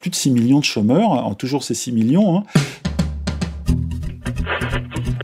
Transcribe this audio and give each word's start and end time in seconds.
Plus 0.00 0.10
de 0.10 0.14
6 0.14 0.30
millions 0.30 0.60
de 0.60 0.64
chômeurs, 0.64 1.10
en 1.10 1.34
toujours 1.34 1.64
ces 1.64 1.74
6 1.74 1.90
millions. 1.92 2.38
Hein. 2.38 2.42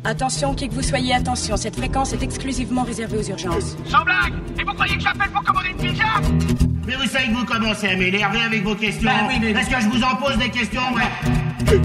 Attention, 0.03 0.53
qui 0.55 0.69
que 0.69 0.75
vous 0.75 0.83
soyez, 0.83 1.15
attention, 1.15 1.57
cette 1.57 1.77
fréquence 1.77 2.13
est 2.13 2.23
exclusivement 2.23 2.83
réservée 2.83 3.19
aux 3.19 3.23
urgences. 3.31 3.77
Sans 3.87 4.05
blague 4.05 4.35
Et 4.61 4.65
vous 4.65 4.73
croyez 4.75 4.97
que 4.97 5.03
j'appelle 5.03 5.31
pour 5.31 5.43
commander 5.45 5.69
une 5.71 5.77
pizza? 5.77 6.05
Mais 6.87 6.95
vous 6.97 7.07
savez 7.07 7.27
que 7.29 7.35
vous 7.37 7.45
commencez 7.47 7.87
à 7.89 7.97
m'énerver 7.97 8.41
avec 8.41 8.65
vos 8.65 8.75
questions. 8.75 9.09
Bah 9.09 9.27
oui, 9.29 9.35
mais- 9.41 9.53
Est-ce 9.53 9.71
que 9.71 9.81
je 9.81 9.89
vous 9.89 10.03
en 10.03 10.17
pose 10.17 10.37
des 10.39 10.51
questions 10.51 10.83
ouais 10.95 11.81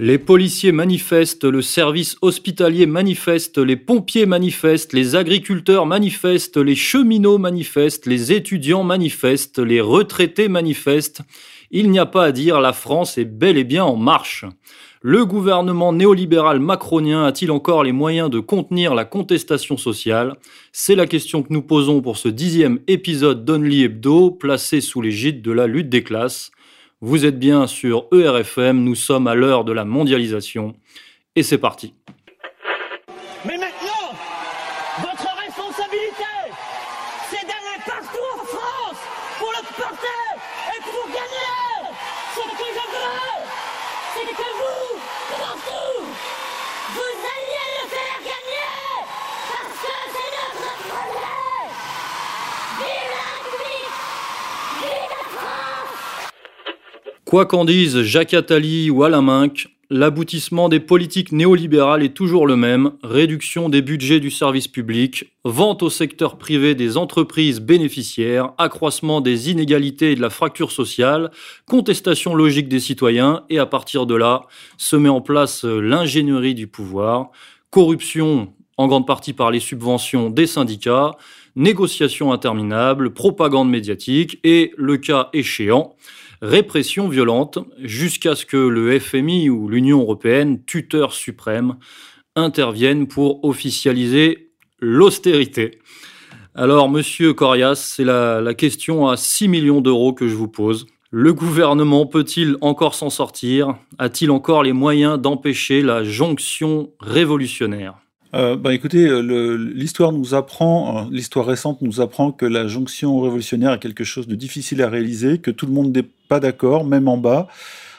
Les 0.00 0.18
policiers 0.18 0.70
manifestent, 0.70 1.42
le 1.42 1.60
service 1.60 2.18
hospitalier 2.22 2.86
manifeste, 2.86 3.58
les 3.58 3.74
pompiers 3.74 4.26
manifestent, 4.26 4.92
les 4.92 5.16
agriculteurs 5.16 5.86
manifestent, 5.86 6.56
les 6.56 6.76
cheminots 6.76 7.38
manifestent, 7.38 8.06
les 8.06 8.32
étudiants 8.32 8.84
manifestent, 8.84 9.58
les 9.58 9.80
retraités 9.80 10.46
manifestent. 10.46 11.22
Il 11.72 11.90
n'y 11.90 11.98
a 11.98 12.06
pas 12.06 12.26
à 12.26 12.30
dire, 12.30 12.60
la 12.60 12.72
France 12.72 13.18
est 13.18 13.24
bel 13.24 13.58
et 13.58 13.64
bien 13.64 13.84
en 13.84 13.96
marche. 13.96 14.44
Le 15.02 15.26
gouvernement 15.26 15.92
néolibéral 15.92 16.60
macronien 16.60 17.24
a-t-il 17.24 17.50
encore 17.50 17.82
les 17.82 17.90
moyens 17.90 18.30
de 18.30 18.38
contenir 18.38 18.94
la 18.94 19.04
contestation 19.04 19.76
sociale? 19.76 20.36
C'est 20.70 20.94
la 20.94 21.08
question 21.08 21.42
que 21.42 21.52
nous 21.52 21.62
posons 21.62 22.02
pour 22.02 22.18
ce 22.18 22.28
dixième 22.28 22.78
épisode 22.86 23.44
d'Only 23.44 23.82
Hebdo, 23.82 24.30
placé 24.30 24.80
sous 24.80 25.02
l'égide 25.02 25.42
de 25.42 25.50
la 25.50 25.66
lutte 25.66 25.88
des 25.88 26.04
classes. 26.04 26.52
Vous 27.00 27.24
êtes 27.24 27.38
bien 27.38 27.68
sur 27.68 28.08
ERFM, 28.12 28.82
nous 28.82 28.96
sommes 28.96 29.28
à 29.28 29.36
l'heure 29.36 29.62
de 29.62 29.70
la 29.72 29.84
mondialisation. 29.84 30.74
Et 31.36 31.44
c'est 31.44 31.58
parti. 31.58 31.94
Mais 33.44 33.56
maintenant, 33.56 34.18
votre 34.98 35.28
responsabilité, 35.46 36.34
c'est 37.30 37.46
d'aller 37.46 37.78
partout 37.86 38.26
en 38.34 38.44
France 38.44 38.98
pour 39.38 39.52
le 39.52 39.62
porter 39.80 40.26
et 40.74 40.80
pour 40.82 41.06
gagner. 41.06 41.94
Ce 42.34 42.40
que 42.40 42.66
je 42.66 42.84
veux, 42.90 43.46
c'est 44.14 44.34
que 44.34 44.50
vous, 44.58 44.98
partout, 45.38 46.02
vous 46.94 47.14
alliez 47.36 47.70
le 47.78 47.88
faire 47.94 48.18
gagner. 48.24 48.74
Parce 49.46 49.78
que 49.86 49.96
c'est 50.14 50.32
notre 50.34 50.74
projet. 50.88 51.46
Vive 52.80 53.10
la 53.14 53.22
République 53.38 53.94
Vive 54.82 55.10
la 55.14 55.22
France 55.38 55.94
Quoi 57.28 57.44
qu'en 57.44 57.66
disent 57.66 58.00
Jacques 58.04 58.32
Attali 58.32 58.88
ou 58.88 59.04
Alain 59.04 59.48
l'aboutissement 59.90 60.70
des 60.70 60.80
politiques 60.80 61.30
néolibérales 61.30 62.02
est 62.02 62.16
toujours 62.16 62.46
le 62.46 62.56
même. 62.56 62.92
Réduction 63.02 63.68
des 63.68 63.82
budgets 63.82 64.18
du 64.18 64.30
service 64.30 64.66
public, 64.66 65.26
vente 65.44 65.82
au 65.82 65.90
secteur 65.90 66.38
privé 66.38 66.74
des 66.74 66.96
entreprises 66.96 67.60
bénéficiaires, 67.60 68.52
accroissement 68.56 69.20
des 69.20 69.50
inégalités 69.50 70.12
et 70.12 70.14
de 70.14 70.22
la 70.22 70.30
fracture 70.30 70.72
sociale, 70.72 71.30
contestation 71.66 72.34
logique 72.34 72.70
des 72.70 72.80
citoyens, 72.80 73.44
et 73.50 73.58
à 73.58 73.66
partir 73.66 74.06
de 74.06 74.14
là, 74.14 74.44
se 74.78 74.96
met 74.96 75.10
en 75.10 75.20
place 75.20 75.64
l'ingénierie 75.64 76.54
du 76.54 76.66
pouvoir, 76.66 77.30
corruption 77.68 78.54
en 78.78 78.86
grande 78.86 79.06
partie 79.06 79.34
par 79.34 79.50
les 79.50 79.60
subventions 79.60 80.30
des 80.30 80.46
syndicats, 80.46 81.10
négociations 81.56 82.32
interminables, 82.32 83.12
propagande 83.12 83.68
médiatique 83.68 84.40
et, 84.44 84.72
le 84.78 84.96
cas 84.96 85.28
échéant, 85.34 85.94
répression 86.42 87.08
violente 87.08 87.58
jusqu'à 87.78 88.34
ce 88.34 88.46
que 88.46 88.56
le 88.56 88.98
FMI 88.98 89.50
ou 89.50 89.68
l'Union 89.68 90.00
européenne, 90.00 90.64
tuteur 90.64 91.12
suprême, 91.12 91.76
interviennent 92.36 93.08
pour 93.08 93.44
officialiser 93.44 94.50
l'austérité. 94.80 95.78
Alors, 96.54 96.88
monsieur 96.88 97.34
Corias, 97.34 97.76
c'est 97.76 98.04
la, 98.04 98.40
la 98.40 98.54
question 98.54 99.08
à 99.08 99.16
6 99.16 99.48
millions 99.48 99.80
d'euros 99.80 100.12
que 100.12 100.28
je 100.28 100.34
vous 100.34 100.48
pose. 100.48 100.86
Le 101.10 101.32
gouvernement 101.32 102.04
peut-il 102.04 102.56
encore 102.60 102.94
s'en 102.94 103.10
sortir? 103.10 103.76
A-t-il 103.98 104.30
encore 104.30 104.62
les 104.62 104.74
moyens 104.74 105.18
d'empêcher 105.18 105.82
la 105.82 106.04
jonction 106.04 106.90
révolutionnaire? 107.00 107.96
Euh, 108.34 108.56
bah, 108.56 108.74
écoutez, 108.74 109.06
euh, 109.06 109.56
l'histoire 109.74 110.12
nous 110.12 110.34
apprend, 110.34 110.98
euh, 110.98 111.08
l'histoire 111.10 111.46
récente 111.46 111.80
nous 111.80 112.00
apprend 112.00 112.30
que 112.30 112.44
la 112.44 112.68
jonction 112.68 113.20
révolutionnaire 113.20 113.72
est 113.72 113.78
quelque 113.78 114.04
chose 114.04 114.26
de 114.26 114.34
difficile 114.34 114.82
à 114.82 114.88
réaliser, 114.90 115.38
que 115.38 115.50
tout 115.50 115.66
le 115.66 115.72
monde 115.72 115.96
n'est 115.96 116.08
pas 116.28 116.38
d'accord, 116.38 116.84
même 116.84 117.08
en 117.08 117.16
bas, 117.16 117.48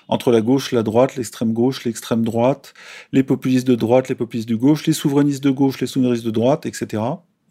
entre 0.08 0.32
la 0.32 0.42
gauche, 0.42 0.72
la 0.72 0.84
droite, 0.84 1.16
l'extrême 1.16 1.52
gauche, 1.54 1.84
l'extrême 1.84 2.24
droite, 2.24 2.74
les 3.12 3.24
populistes 3.24 3.68
de 3.68 3.76
droite, 3.76 4.08
les 4.10 4.16
populistes 4.16 4.50
de 4.50 4.56
gauche, 4.56 4.86
les 4.86 4.94
souverainistes 4.94 5.44
de 5.44 5.50
gauche, 5.50 5.82
les 5.82 5.88
souverainistes 5.88 6.26
de 6.26 6.32
droite, 6.32 6.68
etc. 6.68 7.02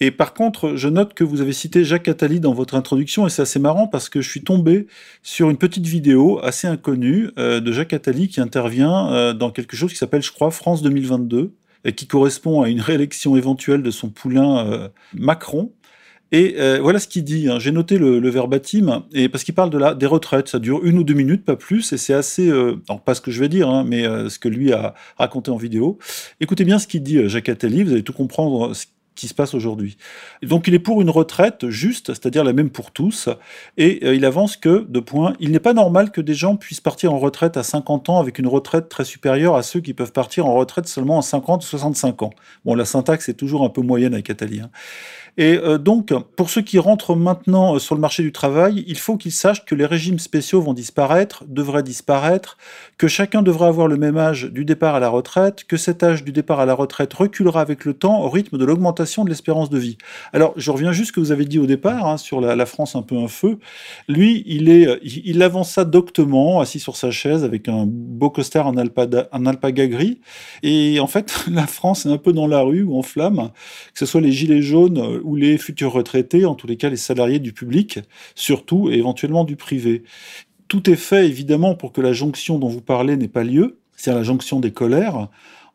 Et 0.01 0.13
par 0.13 0.33
contre, 0.33 0.77
je 0.77 0.89
note 0.89 1.15
que 1.15 1.25
vous 1.25 1.41
avez 1.41 1.53
cité 1.53 1.83
Jacques 1.83 2.07
Attali 2.07 2.39
dans 2.39 2.55
votre 2.55 2.77
introduction, 2.77 3.27
et 3.27 3.31
c'est 3.31 3.43
assez 3.43 3.59
marrant 3.59 3.89
parce 3.89 4.09
que 4.09 4.21
je 4.21 4.31
suis 4.31 4.45
tombé 4.45 4.87
sur 5.25 5.51
une 5.51 5.57
petite 5.57 5.87
vidéo 5.87 6.39
assez 6.45 6.69
inconnue 6.69 7.31
de 7.37 7.73
Jacques 7.73 7.93
Attali 7.93 8.29
qui 8.29 8.41
intervient 8.41 9.35
dans 9.35 9.51
quelque 9.51 9.77
chose 9.77 9.91
qui 9.91 9.99
s'appelle, 9.99 10.23
je 10.23 10.31
crois, 10.31 10.53
France 10.53 10.83
2022 10.83 11.53
et 11.89 11.93
qui 11.93 12.07
correspond 12.07 12.61
à 12.63 12.69
une 12.69 12.83
réélection 12.83 13.37
éventuelle 13.37 13.83
de 13.83 13.91
son 13.91 14.11
poulain 14.11 14.67
euh, 14.67 14.89
Macron. 15.15 15.73
Et 16.31 16.57
euh, 16.59 16.79
voilà 16.83 16.99
ce 16.99 17.09
qu'il 17.09 17.25
dit. 17.25 17.49
hein. 17.49 17.59
J'ai 17.59 17.73
noté 17.73 17.97
le, 17.97 18.29
verbatim, 18.29 19.05
et 19.15 19.31
parce 19.31 19.43
qu'il 19.43 19.55
parle 19.55 19.71
de 19.71 19.79
la, 19.79 19.95
des 19.95 20.05
retraites. 20.05 20.49
Ça 20.49 20.59
dure 20.59 20.85
une 20.85 20.99
ou 20.99 21.05
deux 21.05 21.15
minutes, 21.15 21.47
pas 21.47 21.57
plus, 21.57 21.91
et 21.95 21.97
c'est 21.97 22.13
assez. 22.13 22.51
Euh, 22.51 22.83
alors, 22.91 23.01
pas 23.01 23.15
ce 23.15 23.23
que 23.23 23.31
je 23.31 23.41
vais 23.41 23.49
dire, 23.49 23.71
hein, 23.71 23.85
mais 23.89 24.03
ce 24.29 24.39
que 24.39 24.49
lui 24.49 24.71
a 24.71 24.95
raconté 25.17 25.51
en 25.51 25.57
vidéo. 25.57 25.99
Écoutez 26.41 26.65
bien 26.65 26.79
ce 26.79 26.87
qu'il 26.87 27.03
dit, 27.03 27.27
Jacques 27.31 27.49
Attali, 27.49 27.83
vous 27.83 27.93
allez 27.93 28.03
tout 28.03 28.13
comprendre 28.13 28.75
qui 29.19 29.29
se 29.29 29.35
passe 29.35 29.53
aujourd'hui. 29.53 29.97
Donc, 30.43 30.69
il 30.69 30.75
est 30.75 30.79
pour 30.79 31.03
une 31.03 31.11
retraite 31.11 31.69
juste, 31.69 32.15
c'est-à-dire 32.15 32.45
la 32.45 32.53
même 32.53 32.71
pour 32.71 32.93
tous, 32.93 33.29
et 33.77 34.01
euh, 34.05 34.15
il 34.15 34.25
avance 34.25 34.57
que, 34.57 34.87
de 34.89 35.01
point, 35.01 35.35
il 35.41 35.51
n'est 35.51 35.59
pas 35.59 35.75
normal 35.75 36.11
que 36.11 36.21
des 36.21 36.35
gens 36.35 36.57
puissent 36.57 36.81
partir 36.81 37.13
en 37.13 37.19
retraite 37.19 37.57
à 37.57 37.63
50 37.63 38.09
ans 38.09 38.21
avec 38.21 38.39
une 38.39 38.47
retraite 38.47 38.89
très 38.89 39.05
supérieure 39.05 39.57
à 39.57 39.63
ceux 39.63 39.81
qui 39.81 39.93
peuvent 39.93 40.13
partir 40.13 40.47
en 40.47 40.55
retraite 40.55 40.87
seulement 40.87 41.19
à 41.19 41.23
50 41.23 41.65
ou 41.65 41.67
65 41.67 42.23
ans. 42.23 42.31
Bon, 42.65 42.75
la 42.75 42.85
syntaxe 42.85 43.29
est 43.29 43.35
toujours 43.35 43.65
un 43.65 43.71
peu 43.71 43.83
moyenne 43.83 44.15
avec 44.15 44.31
Attali. 44.31 44.61
hein. 44.61 44.71
Et 45.39 45.57
euh, 45.57 45.79
donc, 45.79 46.13
pour 46.35 46.51
ceux 46.51 46.63
qui 46.63 46.81
rentrent 46.81 47.15
maintenant 47.15 47.77
euh, 47.77 47.79
sur 47.79 47.95
le 47.95 48.01
marché 48.01 48.25
du 48.25 48.33
travail, 48.33 48.85
il 48.89 48.99
faut 48.99 49.17
qu'ils 49.17 49.33
sachent 49.33 49.65
que 49.65 49.77
les 49.77 49.87
régimes 49.87 50.19
spéciaux 50.19 50.61
vont 50.61 50.75
disparaître, 50.75 51.45
devraient 51.47 51.85
disparaître, 51.85 52.59
que 52.99 53.07
chacun 53.07 53.43
devra 53.43 53.69
avoir 53.69 53.87
le 53.87 53.97
même 53.97 54.17
âge 54.17 54.47
du 54.51 54.65
départ 54.65 54.97
à 54.97 55.01
la 55.01 55.09
retraite, 55.09 55.63
que 55.63 55.77
cet 55.77 56.03
âge 56.03 56.25
du 56.25 56.33
départ 56.33 56.59
à 56.59 56.67
la 56.67 56.75
retraite 56.75 57.15
reculera 57.15 57.61
avec 57.61 57.85
le 57.85 57.95
temps 57.95 58.21
au 58.21 58.29
rythme 58.29 58.59
de 58.59 58.65
l'augmentation 58.65 59.25
de 59.25 59.29
l'espérance 59.29 59.71
de 59.71 59.79
vie. 59.79 59.97
Alors, 60.33 60.55
je 60.57 60.73
reviens 60.73 60.91
juste 60.91 61.11
ce 61.11 61.13
que 61.13 61.21
vous 61.21 61.31
avez 61.31 61.45
dit 61.45 61.61
au 61.61 61.67
départ 61.67 62.09
hein, 62.09 62.17
sur 62.17 62.41
la, 62.41 62.67
France 62.67 62.97
un 62.97 63.03
peu 63.03 63.17
un 63.17 63.29
feu. 63.29 63.61
Lui, 64.09 64.43
il 64.45 64.69
est, 64.69 64.89
euh, 64.89 64.99
il, 65.05 65.23
il 65.25 65.43
avance 65.45 65.71
ça 65.71 65.85
doctement, 65.85 66.59
assis 66.61 66.81
sur 66.81 66.97
sa 66.97 67.13
chaise 67.13 67.45
avec 67.45 67.69
un 67.69 67.85
beau 67.87 68.31
costard 68.31 68.67
en, 68.67 68.77
alpada, 68.77 69.29
en 69.31 69.47
alpaga 69.47 69.87
gris. 69.87 70.19
Et 70.65 70.99
en 70.99 71.07
fait, 71.07 71.45
la 71.51 71.69
France 71.69 72.07
est 72.07 72.11
un 72.11 72.19
peu 72.19 72.33
dans 72.33 72.49
la 72.49 72.61
rue 72.61 72.83
ou 72.83 72.99
en 72.99 73.03
flamme, 73.03 73.51
que 73.93 74.01
ce 74.01 74.07
soit 74.07 74.21
les 74.21 74.33
gilets 74.33 74.63
jaunes 74.63 74.99
ou 75.29 75.37
les 75.37 75.59
futurs 75.59 75.93
retraités, 75.93 76.47
en 76.47 76.55
tous 76.55 76.67
les 76.67 76.77
cas 76.77 76.89
les 76.89 76.97
salariés 76.97 77.39
du 77.39 77.53
public, 77.53 78.01
surtout, 78.35 78.91
et 78.91 78.95
éventuellement 78.95 79.45
du 79.45 79.57
privé. 79.57 80.05
Tout 80.69 80.89
est 80.91 80.97
fait 80.97 81.27
évidemment 81.27 81.75
pour 81.75 81.93
que 81.93 82.01
la 82.01 82.13
jonction 82.13 82.59
dont 82.59 82.69
vous 82.69 82.81
parlez 82.81 83.17
n'ait 83.17 83.29
pas 83.29 83.45
lieu, 83.45 83.79
c'est-à-dire 83.97 84.19
la 84.19 84.25
jonction 84.25 84.61
des 84.61 84.73
colères 84.73 85.29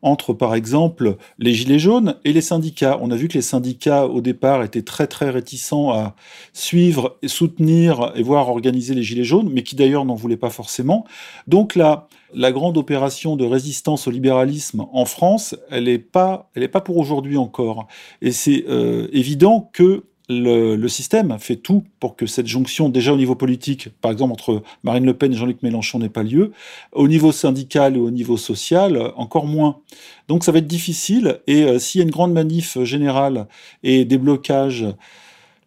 entre, 0.04 0.34
par 0.34 0.54
exemple, 0.54 1.16
les 1.38 1.54
Gilets 1.54 1.78
jaunes 1.78 2.16
et 2.24 2.32
les 2.32 2.42
syndicats. 2.42 2.98
On 3.00 3.10
a 3.10 3.16
vu 3.16 3.26
que 3.26 3.34
les 3.34 3.42
syndicats, 3.42 4.06
au 4.06 4.20
départ, 4.20 4.62
étaient 4.62 4.82
très, 4.82 5.06
très 5.06 5.30
réticents 5.30 5.90
à 5.90 6.14
suivre, 6.52 7.16
et 7.22 7.28
soutenir 7.28 8.12
et 8.14 8.22
voire 8.22 8.50
organiser 8.50 8.94
les 8.94 9.02
Gilets 9.02 9.24
jaunes, 9.24 9.50
mais 9.50 9.62
qui 9.62 9.76
d'ailleurs 9.76 10.04
n'en 10.04 10.14
voulaient 10.14 10.36
pas 10.36 10.50
forcément. 10.50 11.04
Donc 11.48 11.74
là, 11.74 12.08
la 12.34 12.52
grande 12.52 12.76
opération 12.76 13.36
de 13.36 13.46
résistance 13.46 14.06
au 14.06 14.10
libéralisme 14.10 14.84
en 14.92 15.06
France, 15.06 15.56
elle 15.70 15.84
n'est 15.84 15.98
pas, 15.98 16.50
elle 16.54 16.62
est 16.62 16.68
pas 16.68 16.80
pour 16.80 16.98
aujourd'hui 16.98 17.38
encore. 17.38 17.86
Et 18.20 18.32
c'est 18.32 18.64
euh, 18.68 19.08
évident 19.12 19.70
que 19.72 20.04
le, 20.28 20.76
le, 20.76 20.88
système 20.88 21.38
fait 21.38 21.56
tout 21.56 21.84
pour 22.00 22.16
que 22.16 22.26
cette 22.26 22.46
jonction, 22.46 22.88
déjà 22.88 23.12
au 23.12 23.16
niveau 23.16 23.34
politique, 23.34 23.90
par 24.00 24.10
exemple 24.10 24.32
entre 24.32 24.62
Marine 24.82 25.04
Le 25.04 25.14
Pen 25.14 25.32
et 25.32 25.36
Jean-Luc 25.36 25.62
Mélenchon, 25.62 25.98
n'ait 25.98 26.08
pas 26.08 26.22
lieu. 26.22 26.52
Au 26.92 27.08
niveau 27.08 27.30
syndical 27.30 27.96
et 27.96 28.00
au 28.00 28.10
niveau 28.10 28.36
social, 28.36 29.12
encore 29.16 29.46
moins. 29.46 29.80
Donc 30.28 30.44
ça 30.44 30.52
va 30.52 30.58
être 30.58 30.66
difficile. 30.66 31.40
Et 31.46 31.64
euh, 31.64 31.78
s'il 31.78 32.00
y 32.00 32.02
a 32.02 32.04
une 32.04 32.10
grande 32.10 32.32
manif 32.32 32.82
générale 32.84 33.46
et 33.82 34.04
des 34.04 34.18
blocages 34.18 34.86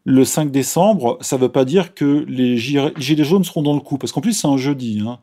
le 0.10 0.24
5 0.24 0.52
décembre, 0.52 1.18
ça 1.20 1.36
ne 1.36 1.42
veut 1.42 1.50
pas 1.50 1.66
dire 1.66 1.94
que 1.94 2.24
les 2.30 2.56
gilets 2.56 3.24
jaunes 3.26 3.44
seront 3.44 3.62
dans 3.62 3.74
le 3.74 3.82
coup, 3.82 3.98
parce 3.98 4.14
qu'en 4.14 4.22
plus 4.22 4.32
c'est 4.32 4.48
un 4.48 4.56
jeudi. 4.56 5.04
Hein. 5.06 5.20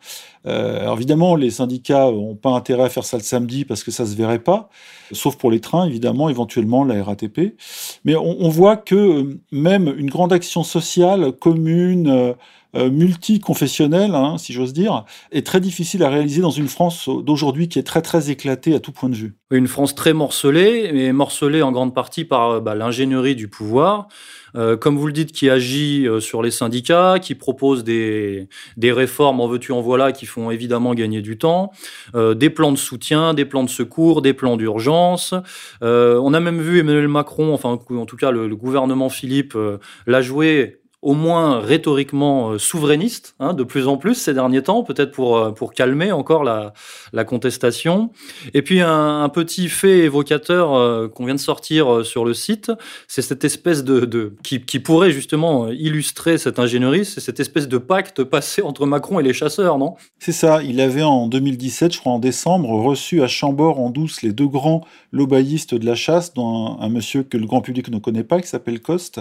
Euh, 0.47 0.95
évidemment, 0.95 1.37
les 1.37 1.49
syndicats 1.49 2.11
n'ont 2.11 2.35
pas 2.35 2.51
intérêt 2.51 2.83
à 2.83 2.89
faire 2.91 3.05
ça 3.05 3.17
le 3.17 3.23
samedi 3.23 3.65
parce 3.65 3.83
que 3.83 3.91
ça 3.91 4.05
se 4.05 4.15
verrait 4.15 4.41
pas, 4.41 4.69
sauf 5.11 5.37
pour 5.37 5.51
les 5.51 5.61
trains, 5.61 5.87
évidemment, 5.87 6.29
éventuellement 6.29 6.85
la 6.85 7.03
RATP. 7.03 7.57
Mais 8.05 8.15
on, 8.15 8.51
voit 8.51 8.77
que 8.77 9.39
même 9.51 9.91
une 9.97 10.11
grande 10.11 10.35
action 10.35 10.63
sociale 10.63 11.33
commune, 11.33 12.09
euh, 12.09 12.33
euh, 12.33 12.35
multiconfessionnelle, 12.75 14.15
hein, 14.15 14.37
si 14.39 14.53
j'ose 14.53 14.73
dire, 14.73 15.05
est 15.33 15.47
très 15.47 15.61
difficile 15.61 16.03
à 16.03 16.09
réaliser 16.09 16.41
dans 16.41 16.51
une 16.51 16.69
France 16.69 17.09
d'aujourd'hui 17.09 17.69
qui 17.69 17.79
est 17.79 17.85
très 17.85 18.03
très 18.03 18.31
éclatée 18.31 18.75
à 18.75 18.81
tout 18.81 18.93
point 18.93 19.09
de 19.09 19.15
vue. 19.15 19.35
Une 19.51 19.69
France 19.69 19.95
très 19.95 20.13
morcelée, 20.13 20.91
mais 20.93 21.13
morcelée 21.13 21.63
en 21.63 21.73
grande 21.73 21.95
partie 21.95 22.25
par 22.25 22.61
bah, 22.61 22.75
l'ingénierie 22.75 23.37
du 23.37 23.49
pouvoir. 23.49 24.09
Euh, 24.57 24.77
comme 24.77 24.97
vous 24.97 25.07
le 25.07 25.13
dites, 25.13 25.33
qui 25.33 25.51
agit 25.51 26.07
euh, 26.07 26.21
sur 26.21 26.43
les 26.43 26.51
syndicats, 26.51 27.19
qui 27.21 27.35
propose 27.35 27.85
des, 27.85 28.49
des 28.77 28.93
réformes 28.93 29.41
en 29.41 29.49
veux-tu 29.49 29.73
en 29.73 29.81
voilà 29.81 30.13
qui 30.13 30.27
font 30.27 30.51
évidemment 30.51 30.95
gagner 30.95 31.23
du 31.23 31.39
temps, 31.39 31.73
euh, 32.15 32.35
des 32.35 32.51
plans 32.51 32.73
de 32.73 32.79
soutien, 32.79 33.35
des 33.35 33.45
plans 33.45 33.65
de 33.65 33.71
secours, 33.71 34.23
des 34.23 34.33
plans 34.33 34.57
d'urgence. 34.57 35.35
on 35.83 36.35
a 36.35 36.41
même 36.41 36.61
vu 36.61 36.79
Emmanuel 36.79 37.09
Macron, 37.09 37.53
enfin 37.53 37.79
en 37.91 38.07
tout 38.07 38.17
cas 38.17 38.31
le, 38.31 38.49
le 38.49 38.57
gouvernement 38.57 39.09
Philippe, 39.09 39.57
l'a 40.07 40.23
joué 40.23 40.81
au 41.05 41.13
moins 41.13 41.61
rhétoriquement 41.61 42.53
euh, 42.53 42.59
souverainiste, 42.59 43.37
hein, 43.39 43.53
de 43.53 43.63
plus 43.63 43.87
en 43.89 43.99
plus 43.99 44.15
ces 44.15 44.33
derniers 44.33 44.63
temps, 44.63 44.83
peut-être 44.83 45.13
pour, 45.13 45.37
euh, 45.37 45.51
pour 45.51 45.75
calmer 45.75 46.13
encore 46.13 46.45
la, 46.45 46.73
la 47.13 47.25
contestation. 47.25 48.11
Et 48.55 48.63
puis 48.63 48.81
un, 48.81 49.29
petit 49.29 49.69
fait 49.69 49.99
évocateur 49.99 50.75
euh, 50.75 51.09
qu'on 51.09 51.27
vient 51.27 51.35
de 51.35 51.41
sortir 51.41 52.07
sur 52.07 52.25
le 52.25 52.33
site, 52.33 52.73
c'est 53.07 53.21
cette 53.21 53.45
espèce 53.45 53.85
de, 53.85 54.01
de 54.07 54.35
qui, 54.43 54.63
qui, 54.63 54.79
pourrait 54.79 55.11
justement 55.11 55.69
illustrer 55.69 56.39
cette 56.39 56.59
ingénierie, 56.59 57.05
c'est 57.05 57.21
cette 57.21 57.39
espèce 57.39 57.69
de 57.69 57.79
pacte 57.79 58.25
passé 58.25 58.63
entre 58.63 58.87
Macron 58.87 59.21
et 59.21 59.23
les 59.23 59.35
chasseurs, 59.35 59.77
non? 59.77 59.97
C'est 60.19 60.33
ça. 60.33 60.63
Il 60.63 60.81
avait 60.81 61.03
en 61.03 61.27
2017, 61.27 61.93
je 61.93 62.01
crois 62.01 62.13
en 62.13 62.19
décembre, 62.19 62.71
reçu 62.71 63.23
à 63.23 63.29
Chambord 63.29 63.79
en 63.79 63.91
douce 63.91 64.23
les 64.23 64.33
deux 64.33 64.49
grands 64.49 64.83
lobbyistes 65.13 65.75
de 65.75 65.85
la 65.85 65.95
chasse, 65.95 66.33
dont 66.33 66.79
un, 66.79 66.85
un 66.85 66.89
monsieur 66.89 67.25
que 67.25 67.37
le 67.37 67.47
grand 67.47 67.61
public 67.61 67.91
ne 67.91 67.99
connaît 67.99 68.25
pas, 68.25 68.41
qui 68.41 68.49
s'appelle 68.49 68.81
Coste 68.81 69.21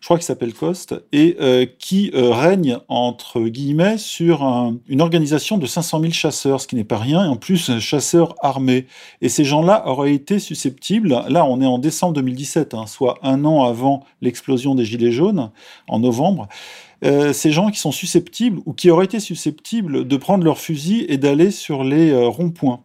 je 0.00 0.06
crois 0.06 0.16
qu'il 0.16 0.24
s'appelle 0.24 0.54
Coste, 0.54 0.94
et 1.12 1.36
euh, 1.40 1.66
qui 1.78 2.10
euh, 2.14 2.30
règne, 2.30 2.78
entre 2.88 3.40
guillemets, 3.40 3.98
sur 3.98 4.42
une 4.88 5.00
organisation 5.00 5.58
de 5.58 5.66
500 5.66 6.00
000 6.00 6.12
chasseurs, 6.12 6.60
ce 6.60 6.68
qui 6.68 6.76
n'est 6.76 6.84
pas 6.84 6.98
rien, 6.98 7.24
et 7.24 7.28
en 7.28 7.36
plus 7.36 7.78
chasseurs 7.80 8.34
armés. 8.40 8.86
Et 9.22 9.28
ces 9.28 9.44
gens-là 9.44 9.88
auraient 9.88 10.14
été 10.14 10.38
susceptibles, 10.38 11.08
là 11.28 11.44
on 11.44 11.60
est 11.60 11.66
en 11.66 11.78
décembre 11.78 12.14
2017, 12.14 12.74
hein, 12.74 12.86
soit 12.86 13.18
un 13.22 13.44
an 13.44 13.64
avant 13.64 14.04
l'explosion 14.22 14.74
des 14.74 14.84
Gilets 14.84 15.12
jaunes, 15.12 15.50
en 15.88 15.98
novembre, 15.98 16.48
euh, 17.04 17.32
ces 17.32 17.50
gens 17.50 17.70
qui 17.70 17.78
sont 17.78 17.92
susceptibles, 17.92 18.60
ou 18.66 18.72
qui 18.72 18.90
auraient 18.90 19.06
été 19.06 19.20
susceptibles 19.20 20.06
de 20.06 20.16
prendre 20.16 20.44
leur 20.44 20.58
fusil 20.58 21.06
et 21.08 21.16
d'aller 21.16 21.50
sur 21.50 21.82
les 21.82 22.14
ronds-points. 22.14 22.80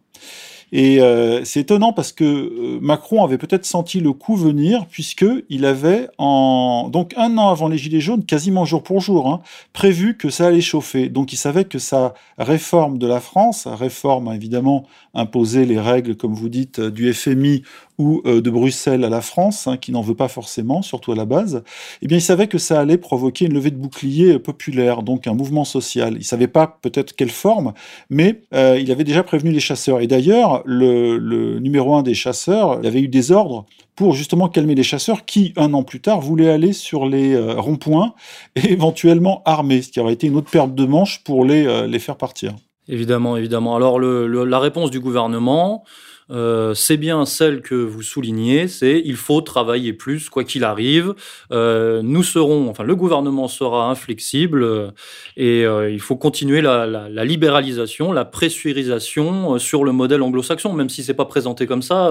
Et 0.72 1.00
euh, 1.00 1.44
c'est 1.44 1.60
étonnant 1.60 1.92
parce 1.92 2.12
que 2.12 2.24
euh, 2.24 2.78
Macron 2.80 3.24
avait 3.24 3.38
peut-être 3.38 3.64
senti 3.64 4.00
le 4.00 4.12
coup 4.12 4.36
venir, 4.36 4.86
puisque 4.86 5.26
il 5.48 5.64
avait, 5.64 6.08
donc 6.18 7.14
un 7.16 7.36
an 7.38 7.48
avant 7.48 7.68
les 7.68 7.78
Gilets 7.78 8.00
jaunes, 8.00 8.24
quasiment 8.24 8.64
jour 8.64 8.82
pour 8.82 9.00
jour, 9.00 9.28
hein, 9.28 9.40
prévu 9.72 10.16
que 10.16 10.30
ça 10.30 10.46
allait 10.46 10.60
chauffer. 10.60 11.08
Donc 11.08 11.32
il 11.32 11.36
savait 11.36 11.64
que 11.64 11.78
sa 11.78 12.14
réforme 12.38 12.98
de 12.98 13.06
la 13.06 13.20
France, 13.20 13.66
réforme 13.66 14.32
évidemment 14.32 14.86
imposer 15.14 15.64
les 15.64 15.78
règles, 15.78 16.16
comme 16.16 16.34
vous 16.34 16.48
dites, 16.48 16.80
du 16.80 17.12
FMI 17.12 17.62
ou 17.98 18.22
euh, 18.26 18.40
de 18.40 18.50
Bruxelles 18.50 19.04
à 19.04 19.08
la 19.08 19.20
France, 19.20 19.66
hein, 19.66 19.76
qui 19.76 19.92
n'en 19.92 20.00
veut 20.00 20.14
pas 20.14 20.28
forcément, 20.28 20.82
surtout 20.82 21.12
à 21.12 21.14
la 21.14 21.24
base, 21.24 21.62
eh 22.02 22.06
bien, 22.06 22.18
il 22.18 22.22
savait 22.22 22.48
que 22.48 22.58
ça 22.58 22.80
allait 22.80 22.98
provoquer 22.98 23.46
une 23.46 23.54
levée 23.54 23.70
de 23.70 23.76
bouclier 23.76 24.38
populaire, 24.38 25.02
donc 25.02 25.26
un 25.26 25.34
mouvement 25.34 25.64
social. 25.64 26.16
Il 26.18 26.24
savait 26.24 26.48
pas 26.48 26.78
peut-être 26.82 27.14
quelle 27.14 27.30
forme, 27.30 27.72
mais 28.10 28.42
euh, 28.52 28.78
il 28.80 28.90
avait 28.90 29.04
déjà 29.04 29.22
prévenu 29.22 29.52
les 29.52 29.60
chasseurs. 29.60 30.00
Et 30.00 30.06
d'ailleurs, 30.06 30.62
le, 30.64 31.58
numéro 31.60 31.94
un 31.94 32.02
des 32.02 32.14
chasseurs 32.14 32.84
avait 32.84 33.00
eu 33.00 33.08
des 33.08 33.30
ordres 33.30 33.66
pour 33.94 34.14
justement 34.14 34.48
calmer 34.48 34.74
les 34.74 34.82
chasseurs 34.82 35.24
qui, 35.24 35.52
un 35.56 35.72
an 35.72 35.84
plus 35.84 36.00
tard, 36.00 36.20
voulaient 36.20 36.50
aller 36.50 36.72
sur 36.72 37.06
les 37.06 37.34
euh, 37.34 37.60
ronds-points 37.60 38.14
et 38.56 38.72
éventuellement 38.72 39.42
armés, 39.44 39.82
ce 39.82 39.90
qui 39.90 40.00
aurait 40.00 40.14
été 40.14 40.26
une 40.26 40.36
autre 40.36 40.50
perte 40.50 40.74
de 40.74 40.84
manche 40.84 41.22
pour 41.22 41.44
les, 41.44 41.86
les 41.86 41.98
faire 42.00 42.16
partir. 42.16 42.54
Évidemment, 42.88 43.36
évidemment. 43.36 43.76
Alors, 43.76 43.98
la 43.98 44.58
réponse 44.58 44.90
du 44.90 45.00
gouvernement, 45.00 45.84
euh, 46.30 46.74
c'est 46.74 46.96
bien 46.96 47.24
celle 47.26 47.60
que 47.60 47.74
vous 47.74 48.02
soulignez, 48.02 48.68
c'est 48.68 49.02
il 49.04 49.16
faut 49.16 49.40
travailler 49.40 49.92
plus, 49.92 50.28
quoi 50.28 50.44
qu'il 50.44 50.64
arrive. 50.64 51.14
Euh, 51.52 52.02
nous 52.02 52.22
serons, 52.22 52.68
enfin 52.70 52.84
le 52.84 52.96
gouvernement 52.96 53.48
sera 53.48 53.90
inflexible 53.90 54.62
euh, 54.62 54.90
et 55.36 55.64
il 55.92 56.00
faut 56.00 56.16
continuer 56.16 56.60
la, 56.60 57.24
libéralisation, 57.24 58.12
la 58.12 58.24
pressurisation 58.24 59.58
sur 59.58 59.84
le 59.84 59.92
modèle 59.92 60.22
anglo-saxon, 60.22 60.72
même 60.72 60.88
si 60.88 61.02
c'est 61.02 61.14
pas 61.14 61.24
présenté 61.24 61.66
comme 61.66 61.82
ça. 61.82 62.10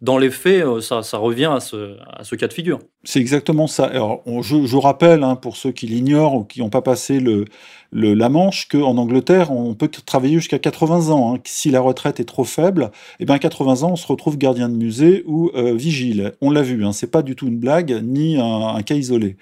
Dans 0.00 0.18
les 0.18 0.30
faits, 0.30 0.64
ça, 0.80 1.00
revient 1.18 1.50
à 1.54 1.60
ce, 1.60 2.34
cas 2.34 2.48
de 2.48 2.52
figure. 2.52 2.78
C'est 3.04 3.20
exactement 3.20 3.66
ça. 3.66 3.84
Alors, 3.84 4.22
je, 4.42 4.66
je, 4.66 4.76
rappelle, 4.76 5.22
hein, 5.22 5.36
pour 5.36 5.56
ceux 5.56 5.72
qui 5.72 5.86
l'ignorent 5.86 6.34
ou 6.34 6.44
qui 6.44 6.60
n'ont 6.60 6.70
pas 6.70 6.82
passé 6.82 7.20
le, 7.20 7.44
la 7.94 8.28
Manche, 8.28 8.66
qu'en 8.68 8.96
Angleterre, 8.98 9.52
on 9.52 9.74
peut 9.74 9.88
travailler 9.88 10.34
jusqu'à 10.34 10.58
80 10.58 11.10
ans. 11.10 11.34
Hein. 11.34 11.38
Si 11.44 11.70
la 11.70 11.80
retraite 11.80 12.18
est 12.20 12.24
trop 12.24 12.44
faible, 12.44 12.90
eh 13.20 13.24
bien, 13.24 13.38
80 13.38 13.82
ans, 13.84 13.92
on 13.92 13.96
se 13.96 14.06
retrouve 14.06 14.36
gardien 14.36 14.68
de 14.68 14.74
musée 14.74 15.22
ou 15.26 15.50
euh, 15.54 15.74
vigile. 15.74 16.32
On 16.40 16.50
l'a 16.50 16.62
vu, 16.62 16.84
hein, 16.84 16.92
c'est 16.92 17.10
pas 17.10 17.22
du 17.22 17.36
tout 17.36 17.46
une 17.46 17.58
blague 17.58 18.02
ni 18.02 18.36
un, 18.36 18.74
un 18.74 18.82
cas 18.82 18.96
isolé. 18.96 19.36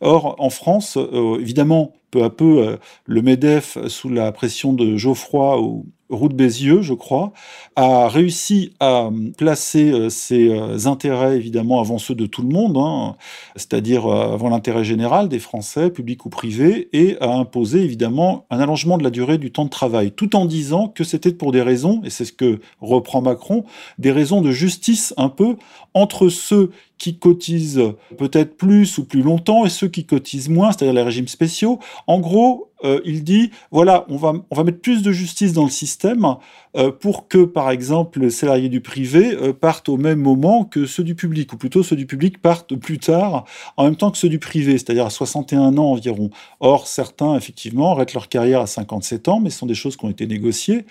Or, 0.00 0.36
en 0.38 0.50
France, 0.50 0.98
euh, 0.98 1.38
évidemment, 1.40 1.92
peu 2.10 2.24
à 2.24 2.30
peu, 2.30 2.66
euh, 2.66 2.76
le 3.06 3.22
MEDEF, 3.22 3.78
sous 3.88 4.10
la 4.10 4.30
pression 4.32 4.72
de 4.72 4.96
Geoffroy 4.96 5.60
ou 5.60 5.86
Roux 6.14 6.28
de 6.28 6.34
Bézieux, 6.34 6.82
je 6.82 6.94
crois, 6.94 7.32
a 7.76 8.08
réussi 8.08 8.72
à 8.80 9.10
placer 9.36 9.90
euh, 9.90 10.08
ses 10.08 10.48
euh, 10.48 10.86
intérêts, 10.86 11.36
évidemment, 11.36 11.80
avant 11.80 11.98
ceux 11.98 12.14
de 12.14 12.26
tout 12.26 12.42
le 12.42 12.48
monde, 12.48 12.76
hein, 12.76 13.16
c'est-à-dire 13.56 14.06
euh, 14.06 14.34
avant 14.34 14.48
l'intérêt 14.48 14.84
général 14.84 15.28
des 15.28 15.38
Français, 15.38 15.90
public 15.90 16.24
ou 16.24 16.30
privé, 16.30 16.88
et 16.92 17.16
a 17.20 17.30
imposé, 17.30 17.80
évidemment, 17.80 18.46
un 18.50 18.60
allongement 18.60 18.98
de 18.98 19.02
la 19.02 19.10
durée 19.10 19.38
du 19.38 19.50
temps 19.50 19.64
de 19.64 19.70
travail, 19.70 20.12
tout 20.12 20.36
en 20.36 20.46
disant 20.46 20.88
que 20.88 21.04
c'était 21.04 21.32
pour 21.32 21.52
des 21.52 21.62
raisons, 21.62 22.00
et 22.04 22.10
c'est 22.10 22.24
ce 22.24 22.32
que 22.32 22.60
reprend 22.80 23.20
Macron, 23.20 23.64
des 23.98 24.12
raisons 24.12 24.40
de 24.40 24.50
justice 24.50 25.12
un 25.16 25.28
peu 25.28 25.56
entre 25.94 26.28
ceux 26.28 26.70
qui 26.98 27.18
cotisent 27.18 27.82
peut-être 28.18 28.56
plus 28.56 28.98
ou 28.98 29.04
plus 29.04 29.22
longtemps 29.22 29.64
et 29.64 29.68
ceux 29.68 29.88
qui 29.88 30.04
cotisent 30.04 30.48
moins, 30.48 30.72
c'est-à-dire 30.72 30.94
les 30.94 31.02
régimes 31.02 31.28
spéciaux. 31.28 31.78
En 32.06 32.20
gros, 32.20 32.70
euh, 32.84 33.00
il 33.04 33.24
dit 33.24 33.50
voilà, 33.70 34.04
on 34.08 34.16
va, 34.16 34.34
on 34.50 34.54
va 34.54 34.64
mettre 34.64 34.80
plus 34.80 35.02
de 35.02 35.12
justice 35.12 35.52
dans 35.52 35.64
le 35.64 35.70
système 35.70 36.36
euh, 36.76 36.90
pour 36.90 37.28
que, 37.28 37.44
par 37.44 37.70
exemple, 37.70 38.20
les 38.20 38.30
salariés 38.30 38.68
du 38.68 38.80
privé 38.80 39.34
euh, 39.34 39.52
partent 39.52 39.88
au 39.88 39.96
même 39.96 40.20
moment 40.20 40.64
que 40.64 40.86
ceux 40.86 41.04
du 41.04 41.14
public, 41.14 41.52
ou 41.52 41.56
plutôt 41.56 41.82
ceux 41.82 41.96
du 41.96 42.06
public 42.06 42.40
partent 42.40 42.74
plus 42.74 42.98
tard, 42.98 43.44
en 43.76 43.84
même 43.84 43.96
temps 43.96 44.10
que 44.10 44.18
ceux 44.18 44.28
du 44.28 44.38
privé, 44.38 44.72
c'est-à-dire 44.72 45.06
à 45.06 45.10
61 45.10 45.78
ans 45.78 45.92
environ. 45.92 46.30
Or, 46.60 46.86
certains, 46.86 47.36
effectivement, 47.36 47.92
arrêtent 47.92 48.14
leur 48.14 48.28
carrière 48.28 48.60
à 48.60 48.66
57 48.66 49.28
ans, 49.28 49.40
mais 49.40 49.50
ce 49.50 49.58
sont 49.58 49.66
des 49.66 49.74
choses 49.74 49.96
qui 49.96 50.04
ont 50.04 50.10
été 50.10 50.26
négociées 50.26 50.86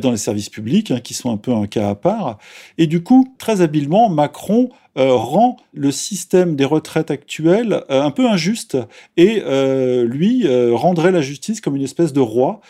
dans 0.00 0.10
les 0.10 0.16
services 0.16 0.48
publics, 0.48 0.90
hein, 0.90 1.00
qui 1.00 1.14
sont 1.14 1.30
un 1.30 1.36
peu 1.36 1.52
un 1.52 1.66
cas 1.66 1.88
à 1.88 1.94
part. 1.94 2.38
Et 2.78 2.86
du 2.86 3.02
coup, 3.02 3.34
très 3.38 3.60
habilement, 3.60 4.08
Macron 4.08 4.70
euh, 4.98 5.14
rend 5.14 5.56
le 5.72 5.90
système 5.90 6.54
des 6.54 6.66
retraites 6.66 7.10
actuelles 7.10 7.82
euh, 7.88 8.02
un 8.02 8.10
peu 8.10 8.28
injuste 8.28 8.76
et 9.16 9.42
euh, 9.46 10.04
lui 10.04 10.46
rendrait 10.74 11.12
la 11.12 11.22
justice 11.22 11.62
comme 11.62 11.76
une 11.76 11.82
espèce 11.82 12.12
de 12.12 12.20
roi 12.20 12.60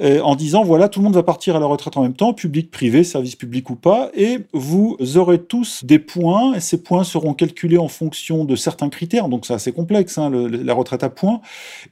euh, 0.00 0.20
en 0.22 0.34
disant 0.34 0.64
voilà, 0.64 0.88
tout 0.88 1.00
le 1.00 1.04
monde 1.04 1.14
va 1.14 1.22
partir 1.22 1.56
à 1.56 1.60
la 1.60 1.66
retraite 1.66 1.96
en 1.96 2.02
même 2.02 2.14
temps, 2.14 2.32
public, 2.32 2.70
privé, 2.70 3.04
service 3.04 3.36
public 3.36 3.68
ou 3.68 3.76
pas, 3.76 4.10
et 4.14 4.38
vous 4.52 4.96
aurez 5.16 5.38
tous 5.38 5.84
des 5.84 5.98
points, 5.98 6.54
et 6.54 6.60
ces 6.60 6.82
points 6.82 7.04
seront 7.04 7.34
calculés 7.34 7.76
en 7.76 7.88
fonction 7.88 8.44
de 8.44 8.56
certains 8.56 8.88
critères, 8.88 9.28
donc 9.28 9.44
c'est 9.44 9.52
assez 9.52 9.72
complexe, 9.72 10.16
hein, 10.16 10.30
la 10.30 10.72
retraite 10.72 11.02
à 11.02 11.10
points. 11.10 11.40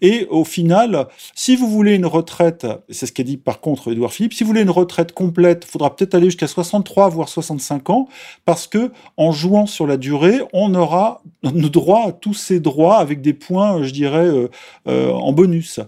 Et 0.00 0.26
au 0.30 0.44
final, 0.44 1.08
si 1.34 1.54
vous 1.56 1.68
voulez 1.68 1.94
une 1.94 2.06
retraite, 2.06 2.66
c'est 2.88 3.06
ce 3.06 3.12
qu'a 3.12 3.24
dit 3.24 3.36
par 3.36 3.60
contre 3.60 3.92
Edouard 3.92 4.12
Philippe, 4.12 4.32
si 4.32 4.42
vous 4.42 4.48
voulez 4.48 4.62
une 4.62 4.70
retraite 4.70 5.12
complète, 5.12 5.64
il 5.66 5.70
faudra 5.70 5.94
peut-être 5.94 6.14
aller 6.14 6.26
jusqu'à 6.26 6.46
63 6.46 7.10
voire 7.10 7.28
65 7.28 7.90
ans, 7.90 8.08
parce 8.46 8.66
que 8.66 8.90
en 9.16 9.32
jouant 9.32 9.66
sur 9.66 9.86
la 9.86 9.98
durée, 9.98 10.40
on 10.52 10.74
aura 10.74 11.20
le 11.42 11.68
droit 11.68 12.06
à 12.08 12.12
tous 12.12 12.34
ces 12.34 12.60
droits 12.60 12.98
avec 12.98 13.20
des 13.20 13.34
points, 13.34 13.82
je 13.82 13.92
dirais, 13.92 14.26
euh, 14.26 14.48
euh, 14.86 15.10
en 15.10 15.32
bonus. 15.32 15.80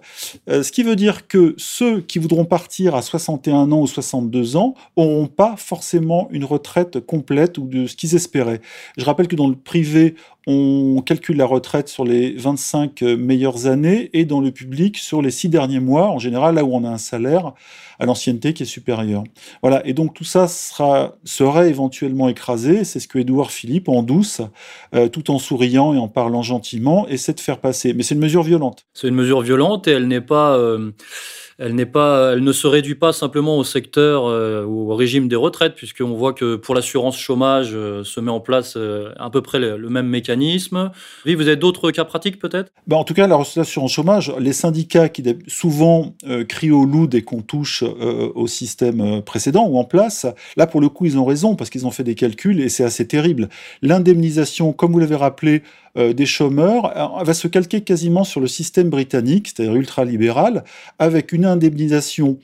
Ce 0.46 0.70
qui 0.70 0.82
veut 0.82 0.96
dire 0.96 1.26
que 1.26 1.54
ceux 1.56 2.00
qui 2.10 2.18
voudront 2.18 2.44
partir 2.44 2.94
à 2.94 3.02
61 3.02 3.72
ans 3.72 3.80
ou 3.80 3.86
62 3.86 4.56
ans 4.56 4.74
n'auront 4.96 5.26
pas 5.26 5.54
forcément 5.56 6.28
une 6.30 6.44
retraite 6.44 7.00
complète 7.00 7.58
ou 7.58 7.66
de 7.66 7.86
ce 7.86 7.96
qu'ils 7.96 8.14
espéraient. 8.14 8.60
Je 8.96 9.04
rappelle 9.04 9.28
que 9.28 9.36
dans 9.36 9.48
le 9.48 9.54
privé, 9.54 10.14
on 10.46 11.02
calcule 11.04 11.36
la 11.36 11.46
retraite 11.46 11.88
sur 11.88 12.04
les 12.04 12.32
25 12.32 13.02
meilleures 13.02 13.66
années 13.66 14.10
et 14.12 14.24
dans 14.24 14.40
le 14.40 14.50
public 14.50 14.96
sur 14.96 15.22
les 15.22 15.30
six 15.30 15.48
derniers 15.48 15.80
mois, 15.80 16.08
en 16.08 16.18
général 16.18 16.56
là 16.56 16.64
où 16.64 16.74
on 16.74 16.84
a 16.84 16.88
un 16.88 16.98
salaire 16.98 17.52
à 17.98 18.06
l'ancienneté 18.06 18.54
qui 18.54 18.62
est 18.62 18.66
supérieur. 18.66 19.22
Voilà, 19.62 19.86
et 19.86 19.92
donc 19.92 20.14
tout 20.14 20.24
ça 20.24 20.48
sera, 20.48 21.16
serait 21.24 21.68
éventuellement 21.68 22.28
écrasé, 22.28 22.84
c'est 22.84 22.98
ce 22.98 23.06
que 23.06 23.18
Édouard 23.18 23.50
Philippe, 23.52 23.88
en 23.88 24.02
douce, 24.02 24.40
euh, 24.94 25.08
tout 25.08 25.30
en 25.30 25.38
souriant 25.38 25.94
et 25.94 25.98
en 25.98 26.08
parlant 26.08 26.42
gentiment, 26.42 27.06
essaie 27.08 27.34
de 27.34 27.40
faire 27.40 27.58
passer. 27.58 27.92
Mais 27.92 28.02
c'est 28.02 28.14
une 28.14 28.20
mesure 28.20 28.42
violente. 28.42 28.86
C'est 28.94 29.08
une 29.08 29.14
mesure 29.14 29.42
violente 29.42 29.86
et 29.86 29.92
elle 29.92 30.08
n'est 30.08 30.22
pas... 30.22 30.56
Euh 30.56 30.92
elle 31.60 31.74
ne 31.74 32.52
se 32.52 32.66
réduit 32.66 32.94
pas 32.94 33.12
simplement 33.12 33.58
au 33.58 33.64
secteur 33.64 34.24
euh, 34.24 34.64
ou 34.64 34.90
au 34.90 34.96
régime 34.96 35.28
des 35.28 35.36
retraites, 35.36 35.74
puisqu'on 35.74 36.14
voit 36.14 36.32
que 36.32 36.56
pour 36.56 36.74
l'assurance 36.74 37.18
chômage 37.18 37.72
euh, 37.74 38.02
se 38.02 38.18
met 38.18 38.30
en 38.30 38.40
place 38.40 38.74
euh, 38.78 39.12
à 39.18 39.28
peu 39.28 39.42
près 39.42 39.58
le, 39.58 39.76
même 39.90 40.06
mécanisme. 40.06 40.90
Oui, 41.26 41.34
vous 41.34 41.48
avez 41.48 41.56
d'autres 41.56 41.90
cas 41.90 42.04
pratiques 42.04 42.38
peut-être? 42.38 42.72
Ben, 42.86 42.96
En 42.96 43.04
tout 43.04 43.12
cas, 43.12 43.26
la 43.26 43.36
en 43.36 43.88
chômage, 43.88 44.32
les 44.38 44.54
syndicats 44.54 45.10
qui 45.10 45.22
souvent 45.48 46.14
crient 46.48 46.70
au 46.70 46.84
loup 46.84 47.06
dès 47.06 47.22
qu'on 47.22 47.42
touche 47.42 47.82
au 47.82 48.46
système 48.46 49.20
précédent 49.22 49.66
ou 49.66 49.78
en 49.78 49.84
place, 49.84 50.26
là 50.56 50.66
pour 50.66 50.80
le 50.80 50.88
coup 50.88 51.06
ils 51.06 51.18
ont 51.18 51.24
raison 51.24 51.56
parce 51.56 51.68
qu'ils 51.68 51.86
ont 51.86 51.90
fait 51.90 52.04
des 52.04 52.14
calculs 52.14 52.60
et 52.60 52.68
c'est 52.68 52.84
assez 52.84 53.06
terrible. 53.06 53.48
L'indemnisation, 53.82 54.72
comme 54.72 54.92
vous 54.92 54.98
l'avez 54.98 55.16
rappelé, 55.16 55.62
des 55.96 56.26
chômeurs 56.26 57.24
va 57.24 57.34
se 57.34 57.48
calquer 57.48 57.80
quasiment 57.80 58.24
sur 58.24 58.40
le 58.40 58.46
système 58.46 58.90
britannique, 58.90 59.48
c'est-à-dire 59.48 59.74
ultralibéral, 59.74 60.64
avec 60.98 61.32
une 61.32 61.44
indemnisation 61.44 62.38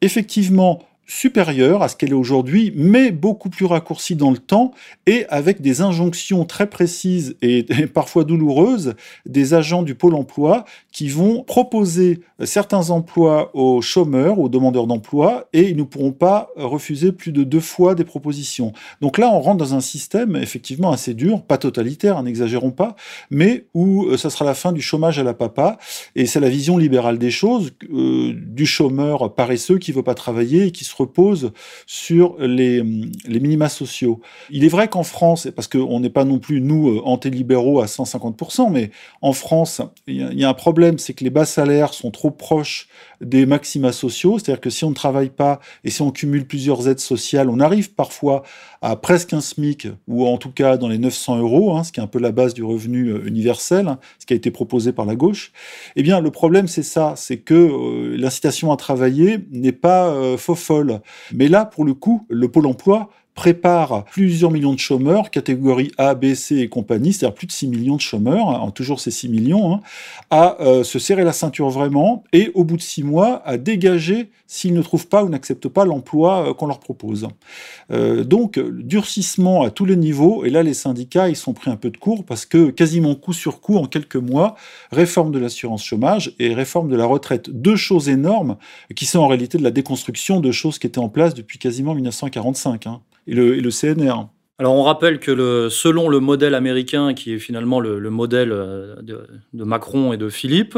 effectivement 0.00 0.82
supérieure 1.08 1.82
à 1.82 1.88
ce 1.88 1.96
qu'elle 1.96 2.10
est 2.10 2.14
aujourd'hui, 2.14 2.72
mais 2.76 3.10
beaucoup 3.10 3.48
plus 3.48 3.64
raccourcie 3.64 4.14
dans 4.14 4.30
le 4.30 4.36
temps 4.36 4.72
et 5.06 5.24
avec 5.30 5.62
des 5.62 5.80
injonctions 5.80 6.44
très 6.44 6.68
précises 6.68 7.34
et, 7.42 7.64
parfois 7.94 8.24
douloureuses 8.24 8.94
des 9.24 9.54
agents 9.54 9.82
du 9.82 9.94
pôle 9.94 10.14
emploi 10.14 10.66
qui 10.92 11.08
vont 11.08 11.42
proposer 11.42 12.20
certains 12.44 12.90
emplois 12.90 13.50
aux 13.56 13.80
chômeurs, 13.80 14.38
aux 14.38 14.50
demandeurs 14.50 14.86
d'emploi 14.86 15.48
et 15.54 15.70
ils 15.70 15.76
ne 15.76 15.82
pourront 15.82 16.12
pas 16.12 16.50
refuser 16.56 17.10
plus 17.10 17.32
de 17.32 17.42
deux 17.42 17.60
fois 17.60 17.94
des 17.94 18.04
propositions. 18.04 18.72
Donc 19.00 19.16
là, 19.16 19.30
on 19.32 19.40
rentre 19.40 19.58
dans 19.58 19.74
un 19.74 19.80
système 19.80 20.36
effectivement 20.36 20.92
assez 20.92 21.14
dur, 21.14 21.42
pas 21.42 21.56
totalitaire, 21.56 22.18
hein, 22.18 22.24
n'exagérons 22.24 22.70
pas, 22.70 22.96
mais 23.30 23.64
où 23.72 24.04
euh, 24.04 24.18
ça 24.18 24.28
sera 24.28 24.44
la 24.44 24.54
fin 24.54 24.72
du 24.72 24.82
chômage 24.82 25.18
à 25.18 25.22
la 25.22 25.34
papa 25.34 25.78
et 26.14 26.26
c'est 26.26 26.40
la 26.40 26.50
vision 26.50 26.76
libérale 26.76 27.18
des 27.18 27.30
choses 27.30 27.72
euh, 27.90 28.34
du 28.34 28.66
chômeur 28.66 29.34
paresseux 29.34 29.78
qui 29.78 29.92
veut 29.92 30.02
pas 30.02 30.14
travailler 30.14 30.66
et 30.66 30.70
qui 30.70 30.84
se 30.84 30.97
repose 30.98 31.52
sur 31.86 32.36
les, 32.38 32.82
les 33.26 33.40
minima 33.40 33.68
sociaux. 33.68 34.20
Il 34.50 34.64
est 34.64 34.68
vrai 34.68 34.88
qu'en 34.88 35.02
France, 35.02 35.48
parce 35.54 35.68
qu'on 35.68 36.00
n'est 36.00 36.10
pas 36.10 36.24
non 36.24 36.38
plus, 36.38 36.60
nous, 36.60 36.90
euh, 36.90 37.02
antélibéraux 37.04 37.80
à 37.80 37.86
150%, 37.86 38.70
mais 38.70 38.90
en 39.22 39.32
France, 39.32 39.82
il 40.06 40.38
y, 40.38 40.44
a 40.44 40.48
un 40.48 40.54
problème, 40.54 40.98
c'est 40.98 41.14
que 41.14 41.24
les 41.24 41.30
bas 41.30 41.44
salaires 41.44 41.94
sont 41.94 42.10
trop 42.10 42.30
proches 42.30 42.88
des 43.20 43.46
maxima 43.46 43.92
sociaux, 43.92 44.38
c'est-à-dire 44.38 44.60
que 44.60 44.70
si 44.70 44.84
on 44.84 44.90
ne 44.90 44.94
travaille 44.94 45.30
pas 45.30 45.60
et 45.84 45.90
si 45.90 46.02
on 46.02 46.10
cumule 46.10 46.46
plusieurs 46.46 46.88
aides 46.88 47.00
sociales, 47.00 47.50
on 47.50 47.60
arrive 47.60 47.92
parfois 47.92 48.42
à 48.80 48.94
presque 48.94 49.32
un 49.32 49.40
SMIC, 49.40 49.88
ou 50.06 50.26
en 50.26 50.38
tout 50.38 50.52
cas 50.52 50.76
dans 50.76 50.88
les 50.88 50.98
900 50.98 51.38
euros, 51.38 51.76
hein, 51.76 51.82
ce 51.84 51.92
qui 51.92 52.00
est 52.00 52.02
un 52.02 52.08
peu 52.08 52.20
la 52.20 52.30
base 52.30 52.54
du 52.54 52.62
revenu 52.62 53.08
euh, 53.08 53.26
universel, 53.26 53.88
hein, 53.88 53.98
ce 54.18 54.26
qui 54.26 54.34
a 54.34 54.36
été 54.36 54.50
proposé 54.50 54.92
par 54.92 55.04
la 55.04 55.16
gauche. 55.16 55.52
Eh 55.96 56.02
bien, 56.02 56.20
le 56.20 56.30
problème, 56.30 56.68
c'est 56.68 56.82
ça, 56.82 57.14
c'est 57.16 57.38
que 57.38 57.54
euh, 57.54 58.16
l'incitation 58.16 58.70
à 58.70 58.76
travailler 58.76 59.38
n'est 59.50 59.72
pas 59.72 60.36
faux 60.36 60.54
folle. 60.54 60.87
Mais 61.32 61.48
là, 61.48 61.64
pour 61.64 61.84
le 61.84 61.94
coup, 61.94 62.26
le 62.28 62.48
Pôle 62.48 62.66
emploi 62.66 63.10
prépare 63.38 64.04
plusieurs 64.06 64.50
millions 64.50 64.72
de 64.72 64.80
chômeurs, 64.80 65.30
catégorie 65.30 65.92
A, 65.96 66.16
B, 66.16 66.34
C 66.34 66.56
et 66.56 66.68
compagnie, 66.68 67.12
c'est-à-dire 67.12 67.36
plus 67.36 67.46
de 67.46 67.52
6 67.52 67.68
millions 67.68 67.94
de 67.94 68.00
chômeurs, 68.00 68.48
hein, 68.48 68.72
toujours 68.72 68.98
ces 68.98 69.12
6 69.12 69.28
millions, 69.28 69.74
hein, 69.74 69.80
à 70.30 70.60
euh, 70.60 70.82
se 70.82 70.98
serrer 70.98 71.22
la 71.22 71.32
ceinture 71.32 71.68
vraiment 71.68 72.24
et 72.32 72.50
au 72.54 72.64
bout 72.64 72.76
de 72.76 72.82
6 72.82 73.04
mois 73.04 73.40
à 73.46 73.56
dégager 73.56 74.30
s'ils 74.48 74.74
ne 74.74 74.82
trouvent 74.82 75.06
pas 75.06 75.22
ou 75.22 75.28
n'acceptent 75.28 75.68
pas 75.68 75.84
l'emploi 75.84 76.48
euh, 76.48 76.52
qu'on 76.52 76.66
leur 76.66 76.80
propose. 76.80 77.28
Euh, 77.92 78.24
donc 78.24 78.58
durcissement 78.58 79.62
à 79.62 79.70
tous 79.70 79.84
les 79.84 79.94
niveaux 79.94 80.44
et 80.44 80.50
là 80.50 80.64
les 80.64 80.74
syndicats 80.74 81.28
ils 81.28 81.36
sont 81.36 81.52
pris 81.52 81.70
un 81.70 81.76
peu 81.76 81.90
de 81.90 81.96
cours 81.96 82.24
parce 82.24 82.44
que 82.44 82.70
quasiment 82.70 83.14
coup 83.14 83.32
sur 83.32 83.60
coup 83.60 83.76
en 83.76 83.86
quelques 83.86 84.16
mois, 84.16 84.56
réforme 84.90 85.30
de 85.30 85.38
l'assurance 85.38 85.84
chômage 85.84 86.34
et 86.40 86.54
réforme 86.54 86.88
de 86.88 86.96
la 86.96 87.06
retraite, 87.06 87.50
deux 87.50 87.76
choses 87.76 88.08
énormes 88.08 88.56
qui 88.96 89.06
sont 89.06 89.20
en 89.20 89.28
réalité 89.28 89.58
de 89.58 89.62
la 89.62 89.70
déconstruction 89.70 90.40
de 90.40 90.50
choses 90.50 90.80
qui 90.80 90.88
étaient 90.88 90.98
en 90.98 91.08
place 91.08 91.34
depuis 91.34 91.60
quasiment 91.60 91.94
1945 91.94 92.88
et 93.28 93.34
le, 93.34 93.70
CNR. 93.70 94.28
Alors 94.60 94.74
on 94.74 94.82
rappelle 94.82 95.20
que 95.20 95.68
selon 95.70 96.08
le 96.08 96.18
modèle 96.18 96.54
américain, 96.56 97.14
qui 97.14 97.32
est 97.32 97.38
finalement 97.38 97.78
le, 97.78 98.10
modèle 98.10 98.50
euh, 98.50 98.96
de, 99.02 99.64
Macron 99.64 100.12
et 100.12 100.16
de 100.16 100.28
Philippe, 100.28 100.76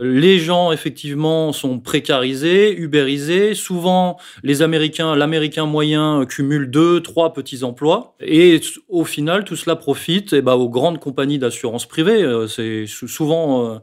les 0.00 0.38
gens 0.38 0.70
effectivement 0.70 1.52
sont 1.52 1.78
précarisés, 1.78 2.76
ubérisés. 2.76 3.54
Souvent, 3.54 4.18
les 4.42 4.60
Américains, 4.60 5.16
l'Américain 5.16 5.64
moyen 5.64 6.26
cumule 6.26 6.70
deux, 6.70 7.00
trois 7.00 7.32
petits 7.32 7.64
emplois, 7.64 8.16
et 8.20 8.60
au 8.88 9.04
final, 9.04 9.44
tout 9.44 9.56
cela 9.56 9.76
profite 9.76 10.34
eh 10.34 10.42
ben, 10.42 10.54
aux 10.54 10.68
grandes 10.68 10.98
compagnies 11.00 11.38
d'assurance 11.38 11.86
privée. 11.86 12.22
Euh, 12.22 12.46
c'est 12.48 12.84
souvent, 12.86 13.66
euh, 13.66 13.78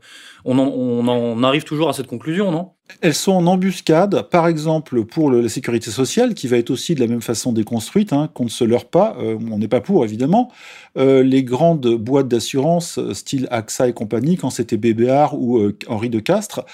on, 0.46 1.08
en 1.08 1.44
arrive 1.44 1.64
toujours 1.64 1.90
à 1.90 1.94
cette 1.94 2.08
conclusion, 2.08 2.52
non? 2.52 2.72
Elles 3.02 3.14
sont 3.14 3.34
en 3.34 3.46
embuscade, 3.46 4.24
par 4.30 4.48
exemple 4.48 5.06
pour 5.06 5.32
la 5.32 5.48
sécurité 5.48 5.92
sociale, 5.92 6.34
qui 6.34 6.48
va 6.48 6.58
être 6.58 6.72
aussi 6.72 6.96
de 6.96 7.00
la 7.00 7.08
même 7.08 7.22
façon 7.22 7.54
déconstruite, 7.54 8.14
hein, 8.14 8.30
qu'on 8.34 8.46
ne 8.46 8.50
se 8.50 8.64
leurre 8.64 8.86
pas, 8.86 9.16
euh, 9.20 9.38
on 9.52 9.60
n'est 9.60 9.68
pas 9.68 9.80
pour 9.80 10.04
évidemment. 10.04 10.52
Euh, 10.98 11.22
les 11.22 11.44
grandes 11.44 11.88
boîtes 11.96 12.28
d'assurance, 12.28 12.98
euh, 12.98 13.14
style 13.14 13.48
AXA 13.52 13.90
et 13.90 13.94
compagnie, 13.94 14.38
quand 14.38 14.50
c'était 14.50 14.78
BBR 14.78 15.34
ou 15.34 15.62
Henri 15.88 16.10
de 16.10 16.20
Castres, 16.20 16.66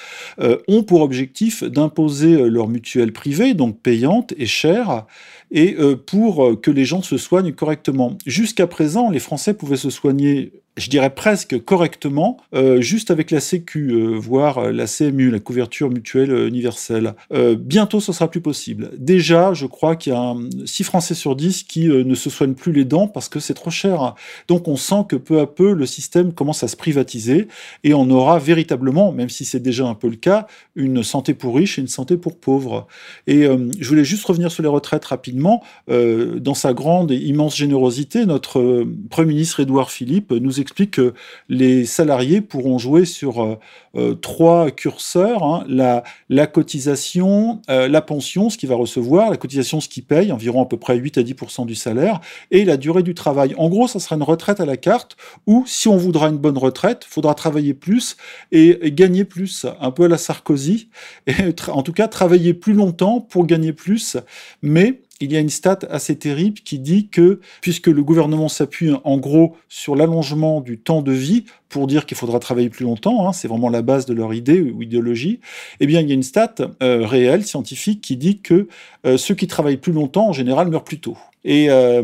ont 0.68 0.84
pour 0.84 1.02
objectif 1.02 1.64
d'imposer 1.64 2.50
leur 2.50 2.68
mutuelle 2.68 3.12
privée, 3.12 3.54
donc 3.54 3.82
payante 3.82 4.34
et 4.38 4.46
chère, 4.46 5.06
et 5.52 5.76
pour 6.06 6.62
que 6.62 6.72
les 6.72 6.86
gens 6.86 7.02
se 7.02 7.18
soignent 7.18 7.52
correctement. 7.52 8.18
Jusqu'à 8.26 8.68
présent, 8.68 9.10
les 9.10 9.20
Français 9.20 9.54
pouvaient 9.54 9.78
se 9.78 9.90
soigner 9.90 10.54
je 10.78 10.90
dirais 10.90 11.10
presque 11.10 11.64
correctement, 11.64 12.38
euh, 12.54 12.82
juste 12.82 13.10
avec 13.10 13.32
la 13.32 13.40
Sécu, 13.40 13.92
euh, 13.92 14.18
voire 14.18 14.58
euh, 14.58 14.72
la 14.72 14.88
CMU, 14.88 15.32
la 15.32 15.40
couverture 15.40 15.90
mutuelle 15.90 16.32
universelle. 16.48 17.16
bientôt, 17.58 18.00
ce 18.00 18.12
sera 18.12 18.30
plus 18.30 18.42
possible. 18.42 18.92
Déjà, 18.98 19.54
je 19.54 19.66
crois 19.66 19.96
qu'il 19.96 20.14
y 20.14 20.16
a 20.16 20.36
6 20.66 20.84
Français 20.84 21.14
sur 21.14 21.36
10 21.36 21.64
qui 21.64 21.88
ne 21.88 22.16
se 22.16 22.30
soignent 22.30 22.54
plus 22.54 22.72
les 22.72 22.86
dents 22.86 23.08
parce 23.08 23.30
que 23.30 23.40
c'est 23.40 23.54
trop 23.54 23.70
cher. 23.70 24.16
Donc 24.48 24.68
on 24.68 24.76
sent 24.76 25.06
que 25.08 25.16
peu 25.16 25.40
à 25.40 25.48
peu, 25.48 25.74
le 25.74 25.86
système 25.86 26.34
commence 26.34 26.64
à 26.64 26.68
se 26.68 26.76
privatiser 26.76 27.48
et 27.84 27.94
on 27.94 28.10
aura 28.10 28.40
véritablement, 28.40 29.12
même 29.12 29.30
si 29.30 29.46
c'est 29.46 29.60
déjà 29.60 29.86
un 29.86 29.96
peu 29.96 30.10
le 30.10 30.16
cas, 30.16 30.48
une 30.76 31.04
santé 31.04 31.34
pour 31.34 31.56
riches 31.56 31.78
et 31.78 31.82
une 31.82 31.88
santé 31.88 32.18
pour 32.18 32.38
pauvres. 32.38 32.88
Et 33.28 33.44
je 33.44 33.88
voulais 33.88 34.06
juste 34.06 34.26
revenir 34.26 34.52
sur 34.52 34.64
les 34.64 34.70
retraites 34.70 35.06
rapidement. 35.06 35.64
dans 35.88 36.54
sa 36.54 36.74
grande 36.74 37.12
et 37.12 37.18
immense 37.18 37.56
générosité, 37.56 38.26
notre 38.26 38.86
Premier 39.10 39.30
ministre 39.30 39.60
Édouard 39.60 39.92
Philippe 39.92 40.32
nous 40.32 40.60
explique 40.66 40.92
que 40.92 41.14
les 41.48 41.86
salariés 41.86 42.42
pourront 42.42 42.78
jouer 42.78 43.06
sur 43.06 43.44
euh, 43.44 43.60
euh, 43.96 44.14
trois 44.16 44.72
curseurs 44.72 45.44
hein. 45.44 45.64
la, 45.68 46.04
la, 46.30 46.48
cotisation, 46.48 47.62
euh, 47.70 47.88
la 47.88 48.02
pension, 48.02 48.50
ce 48.50 48.58
qu'il 48.58 48.68
va 48.68 48.76
recevoir, 48.76 49.30
la 49.30 49.38
cotisation, 49.38 49.80
ce 49.80 49.88
qu'il 49.88 50.04
paye, 50.04 50.32
environ 50.32 50.64
à 50.64 50.66
peu 50.66 50.78
près 50.78 50.98
8 50.98 51.20
à 51.20 51.24
10 51.24 51.36
du 51.66 51.76
salaire, 51.76 52.20
et 52.52 52.66
la 52.66 52.78
durée 52.78 53.04
du 53.04 53.14
travail. 53.14 53.54
En 53.58 53.70
gros, 53.70 53.88
ça 53.88 54.00
sera 54.00 54.16
une 54.16 54.24
retraite 54.24 54.60
à 54.60 54.66
la 54.66 54.78
carte 54.78 55.16
où, 55.48 55.64
si 55.68 55.88
on 55.88 55.98
voudra 55.98 56.28
une 56.30 56.38
bonne 56.38 56.58
retraite, 56.58 57.04
il 57.08 57.14
faudra 57.14 57.36
travailler 57.36 57.74
plus 57.74 58.18
et, 58.52 58.88
et, 58.88 58.92
gagner 58.92 59.24
plus, 59.24 59.66
un 59.80 59.92
peu 59.92 60.06
à 60.06 60.08
la 60.08 60.18
Sarkozy, 60.18 60.90
et 61.28 61.34
en 61.70 61.84
tout 61.84 61.94
cas 61.94 62.08
travailler 62.08 62.54
plus 62.54 62.74
longtemps 62.74 63.22
pour 63.22 63.46
gagner 63.46 63.72
plus, 63.72 64.18
mais 64.62 65.02
il 65.22 65.32
y 65.32 65.38
a 65.38 65.40
une 65.40 65.50
stat 65.50 65.80
assez 65.90 66.18
terrible 66.18 66.60
qui 66.60 66.80
dit 66.80 67.08
que, 67.08 67.40
puisque 67.62 67.88
le 67.88 68.04
gouvernement 68.04 68.50
s'appuie 68.50 68.92
en 69.04 69.18
gros 69.18 69.56
sur 69.70 69.96
l'allongement 69.96 70.62
du 70.62 70.78
temps 70.78 71.02
de 71.02 71.14
vie 71.14 71.46
pour 71.70 71.88
dire 71.88 72.06
qu'il 72.06 72.18
faudra 72.18 72.40
travailler 72.40 72.70
plus 72.70 72.86
longtemps, 72.86 73.28
hein, 73.28 73.34
c'est 73.34 73.48
vraiment 73.48 73.70
la 73.70 73.82
base 73.82 74.06
de 74.06 74.14
leur 74.14 74.34
idée 74.34 74.62
ou 74.62 74.82
idéologie, 74.82 75.40
eh 75.80 75.88
bien 75.88 76.02
il 76.02 76.08
y 76.08 76.12
a 76.12 76.14
une 76.14 76.24
stat 76.24 76.56
euh, 76.82 77.06
réelle, 77.06 77.46
scientifique, 77.46 78.02
qui 78.02 78.18
dit 78.18 78.40
que 78.40 78.68
euh, 79.06 79.18
ceux 79.18 79.36
qui 79.36 79.48
travaillent 79.48 79.78
plus 79.78 79.94
longtemps, 79.94 80.30
en 80.30 80.34
général, 80.34 80.70
meurent 80.70 80.84
plus 80.84 81.00
tôt. 81.00 81.18
Et 81.48 81.70
euh, 81.70 82.02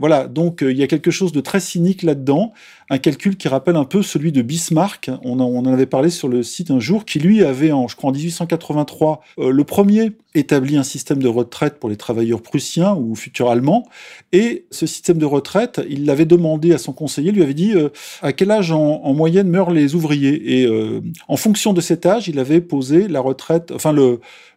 voilà, 0.00 0.26
donc 0.26 0.62
il 0.62 0.76
y 0.76 0.82
a 0.82 0.88
quelque 0.88 1.12
chose 1.12 1.30
de 1.30 1.40
très 1.40 1.60
cynique 1.60 2.02
là-dedans, 2.02 2.52
un 2.88 2.98
calcul 2.98 3.36
qui 3.36 3.46
rappelle 3.46 3.76
un 3.76 3.84
peu 3.84 4.02
celui 4.02 4.32
de 4.32 4.42
Bismarck, 4.42 5.10
on 5.22 5.38
en, 5.38 5.64
avait 5.64 5.86
parlé 5.86 6.10
sur 6.10 6.26
le 6.26 6.42
site 6.42 6.72
un 6.72 6.80
jour, 6.80 7.04
qui 7.04 7.20
lui 7.20 7.44
avait, 7.44 7.68
je 7.68 7.94
crois 7.94 8.10
en 8.10 8.12
1883, 8.12 9.20
le 9.38 9.62
premier 9.62 10.10
établi 10.34 10.76
un 10.76 10.82
système 10.82 11.22
de 11.22 11.28
retraite 11.28 11.78
pour 11.78 11.88
les 11.88 11.96
travailleurs 11.96 12.42
prussiens 12.42 12.96
ou 12.96 13.14
futurs 13.14 13.48
allemands, 13.48 13.86
et 14.32 14.64
ce 14.72 14.86
système 14.86 15.18
de 15.18 15.26
retraite, 15.26 15.80
il 15.88 16.04
l'avait 16.04 16.26
demandé 16.26 16.72
à 16.72 16.78
son 16.78 16.92
conseiller, 16.92 17.30
lui 17.30 17.44
avait 17.44 17.54
dit 17.54 17.74
à 18.22 18.32
quel 18.32 18.50
âge 18.50 18.72
en 18.72 19.09
moyenne 19.14 19.48
meurent 19.48 19.70
les 19.70 19.94
ouvriers. 19.94 20.60
Et 20.60 20.66
euh, 20.66 21.00
en 21.28 21.36
fonction 21.36 21.72
de 21.72 21.80
cet 21.80 22.06
âge, 22.06 22.28
il 22.28 22.38
avait 22.38 22.60
posé 22.60 23.08
la 23.08 23.20
retraite, 23.20 23.72
enfin 23.74 23.92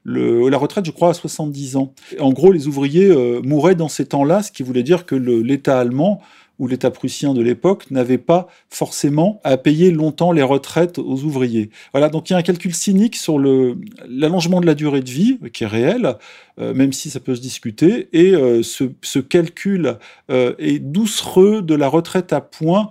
la 0.06 0.58
retraite, 0.58 0.86
je 0.86 0.92
crois, 0.92 1.10
à 1.10 1.14
70 1.14 1.76
ans. 1.78 1.94
En 2.20 2.32
gros, 2.32 2.52
les 2.52 2.68
ouvriers 2.68 3.10
euh, 3.10 3.42
mouraient 3.44 3.76
dans 3.76 3.90
ces 3.90 4.06
temps-là, 4.06 4.44
ce 4.44 4.52
qui 4.52 4.64
voulait 4.64 4.84
dire 4.84 5.06
que 5.06 5.16
l'État 5.16 5.80
allemand 5.80 6.22
ou 6.60 6.68
l'État 6.68 6.92
prussien 6.92 7.34
de 7.34 7.42
l'époque 7.42 7.90
n'avait 7.92 8.18
pas 8.18 8.48
forcément 8.70 9.42
à 9.44 9.58
payer 9.58 9.92
longtemps 9.92 10.32
les 10.32 10.44
retraites 10.44 11.00
aux 11.00 11.24
ouvriers. 11.24 11.70
Voilà, 11.94 12.10
donc 12.10 12.30
il 12.30 12.34
y 12.34 12.36
a 12.36 12.40
un 12.40 12.44
calcul 12.44 12.74
cynique 12.74 13.16
sur 13.16 13.40
l'allongement 13.40 14.62
de 14.62 14.66
la 14.66 14.76
durée 14.76 15.02
de 15.02 15.10
vie, 15.10 15.40
qui 15.52 15.64
est 15.64 15.68
réel, 15.68 16.16
euh, 16.60 16.74
même 16.74 16.94
si 16.94 17.10
ça 17.10 17.20
peut 17.20 17.36
se 17.36 17.42
discuter, 17.42 18.10
et 18.14 18.34
euh, 18.36 18.62
ce, 18.62 19.20
calcul 19.20 19.98
euh, 20.30 20.54
est 20.60 20.80
doucereux 20.80 21.62
de 21.62 21.76
la 21.76 21.88
retraite 21.88 22.34
à 22.34 22.42
points 22.42 22.90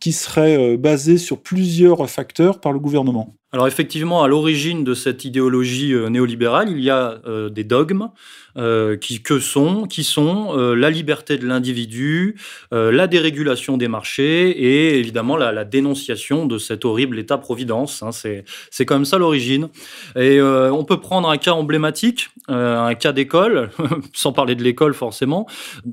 qui 0.00 0.12
serait 0.12 0.76
basé 0.76 1.18
sur 1.18 1.40
plusieurs 1.40 2.08
facteurs 2.08 2.60
par 2.60 2.72
le 2.72 2.78
gouvernement. 2.78 3.34
Alors 3.52 3.66
effectivement, 3.66 4.22
à 4.22 4.28
l'origine 4.28 4.84
de 4.84 4.94
cette 4.94 5.24
idéologie 5.24 5.92
euh, 5.92 6.08
néolibérale, 6.08 6.68
il 6.70 6.78
y 6.78 6.88
a 6.88 7.20
euh, 7.26 7.48
des 7.48 7.64
dogmes 7.64 8.10
euh, 8.56 8.96
qui 8.96 9.22
que 9.22 9.40
sont 9.40 9.86
qui 9.86 10.04
sont 10.04 10.56
la 10.56 10.90
liberté 10.90 11.38
de 11.38 11.46
l'individu, 11.46 12.36
la 12.72 13.06
dérégulation 13.06 13.76
des 13.76 13.88
marchés 13.88 14.50
et 14.50 14.98
évidemment 14.98 15.36
la, 15.36 15.52
la 15.52 15.64
dénonciation 15.64 16.46
de 16.46 16.58
cet 16.58 16.84
horrible 16.84 17.18
État-providence. 17.18 18.02
Hein, 18.02 18.12
c'est 18.12 18.44
c'est 18.70 18.86
comme 18.86 19.04
ça 19.04 19.18
l'origine. 19.18 19.68
Et 20.16 20.40
on 20.42 20.84
peut 20.84 21.00
prendre 21.00 21.30
un 21.30 21.38
cas 21.38 21.52
emblématique, 21.52 22.28
un 22.48 22.94
cas 22.94 23.12
d'école, 23.12 23.70
sans 24.12 24.32
parler 24.32 24.54
de 24.56 24.62
l'école 24.62 24.94
forcément, 24.94 25.46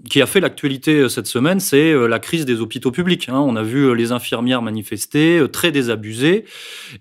qui 0.09 0.21
a 0.21 0.25
fait 0.25 0.39
l'actualité 0.39 1.09
cette 1.09 1.27
semaine, 1.27 1.59
c'est 1.59 1.93
la 2.07 2.19
crise 2.19 2.45
des 2.45 2.59
hôpitaux 2.59 2.91
publics. 2.91 3.29
Hein. 3.29 3.39
On 3.39 3.55
a 3.55 3.63
vu 3.63 3.95
les 3.95 4.11
infirmières 4.11 4.61
manifester, 4.61 5.43
très 5.51 5.71
désabusées 5.71 6.45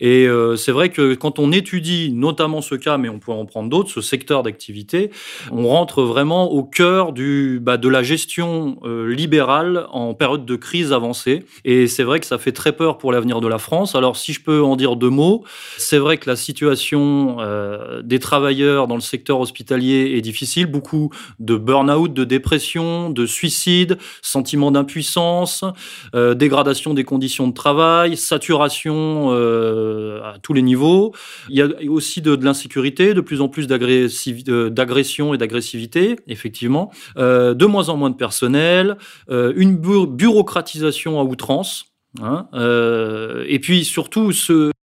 et 0.00 0.28
euh, 0.46 0.56
c'est 0.56 0.72
vrai 0.72 0.90
que 0.90 1.14
quand 1.14 1.38
on 1.38 1.52
étudie 1.52 2.12
notamment 2.12 2.60
ce 2.60 2.74
cas, 2.74 2.98
mais 2.98 3.08
on 3.08 3.18
peut 3.18 3.32
en 3.32 3.44
prendre 3.44 3.68
d'autres, 3.68 3.90
ce 3.90 4.00
secteur 4.00 4.42
d'activité, 4.42 5.10
on 5.50 5.66
rentre 5.68 6.02
vraiment 6.02 6.50
au 6.52 6.62
cœur 6.62 7.12
bah, 7.12 7.76
de 7.76 7.88
la 7.88 8.02
gestion 8.02 8.78
euh, 8.84 9.12
libérale 9.12 9.86
en 9.90 10.14
période 10.14 10.44
de 10.44 10.56
crise 10.56 10.92
avancée. 10.92 11.44
Et 11.64 11.86
c'est 11.86 12.02
vrai 12.02 12.20
que 12.20 12.26
ça 12.26 12.38
fait 12.38 12.52
très 12.52 12.72
peur 12.72 12.98
pour 12.98 13.12
l'avenir 13.12 13.40
de 13.40 13.48
la 13.48 13.58
France. 13.58 13.94
Alors 13.94 14.16
si 14.16 14.32
je 14.32 14.40
peux 14.40 14.62
en 14.62 14.76
dire 14.76 14.96
deux 14.96 15.10
mots, 15.10 15.44
c'est 15.78 15.98
vrai 15.98 16.16
que 16.18 16.28
la 16.28 16.36
situation 16.36 17.36
euh, 17.40 18.02
des 18.02 18.18
travailleurs 18.18 18.86
dans 18.86 18.94
le 18.94 19.00
secteur 19.00 19.40
hospitalier 19.40 20.14
est 20.16 20.20
difficile. 20.20 20.66
Beaucoup 20.66 21.10
de 21.38 21.56
burn-out, 21.56 22.12
de 22.12 22.24
dépression, 22.24 23.10
de 23.10 23.26
suicide, 23.26 23.98
sentiment 24.22 24.70
d'impuissance, 24.70 25.64
dégradation 26.14 26.94
des 26.94 27.04
conditions 27.04 27.48
de 27.48 27.54
travail, 27.54 28.16
saturation 28.16 29.30
tous 30.42 30.52
les 30.52 30.62
niveaux. 30.62 31.14
Il 31.48 31.56
y 31.56 31.62
a 31.62 31.68
aussi 31.88 32.22
de, 32.22 32.34
l'insécurité, 32.44 33.14
de 33.14 33.20
plus 33.20 33.40
en 33.40 33.48
plus 33.48 33.66
d'agression 33.66 35.34
et 35.34 35.38
d'agressivité, 35.38 36.16
effectivement. 36.26 36.92
Euh, 37.16 37.54
de 37.54 37.66
moins 37.66 37.88
en 37.88 37.96
moins 37.96 38.10
de 38.10 38.16
personnel, 38.16 38.96
euh, 39.30 39.52
une 39.56 39.76
bureaucratisation 39.76 41.20
à 41.20 41.24
outrance. 41.24 41.86
Hein, 42.22 42.48
euh, 42.54 43.44
et 43.46 43.58
puis 43.58 43.84
surtout 43.84 44.32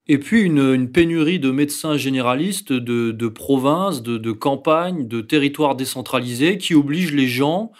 et 0.06 0.18
puis 0.18 0.42
une, 0.42 0.90
pénurie 0.90 1.38
de 1.38 1.50
médecins 1.50 1.96
généralistes 1.96 2.74
de, 2.74 3.10
de 3.10 3.28
provinces, 3.28 4.02
de, 4.02 4.18
de 4.18 4.32
campagnes, 4.32 5.08
de 5.08 5.22
territoires 5.22 5.74
décentralisés 5.74 6.58
qui 6.58 6.74
obligent 6.74 7.14
les 7.14 7.28
gens 7.28 7.72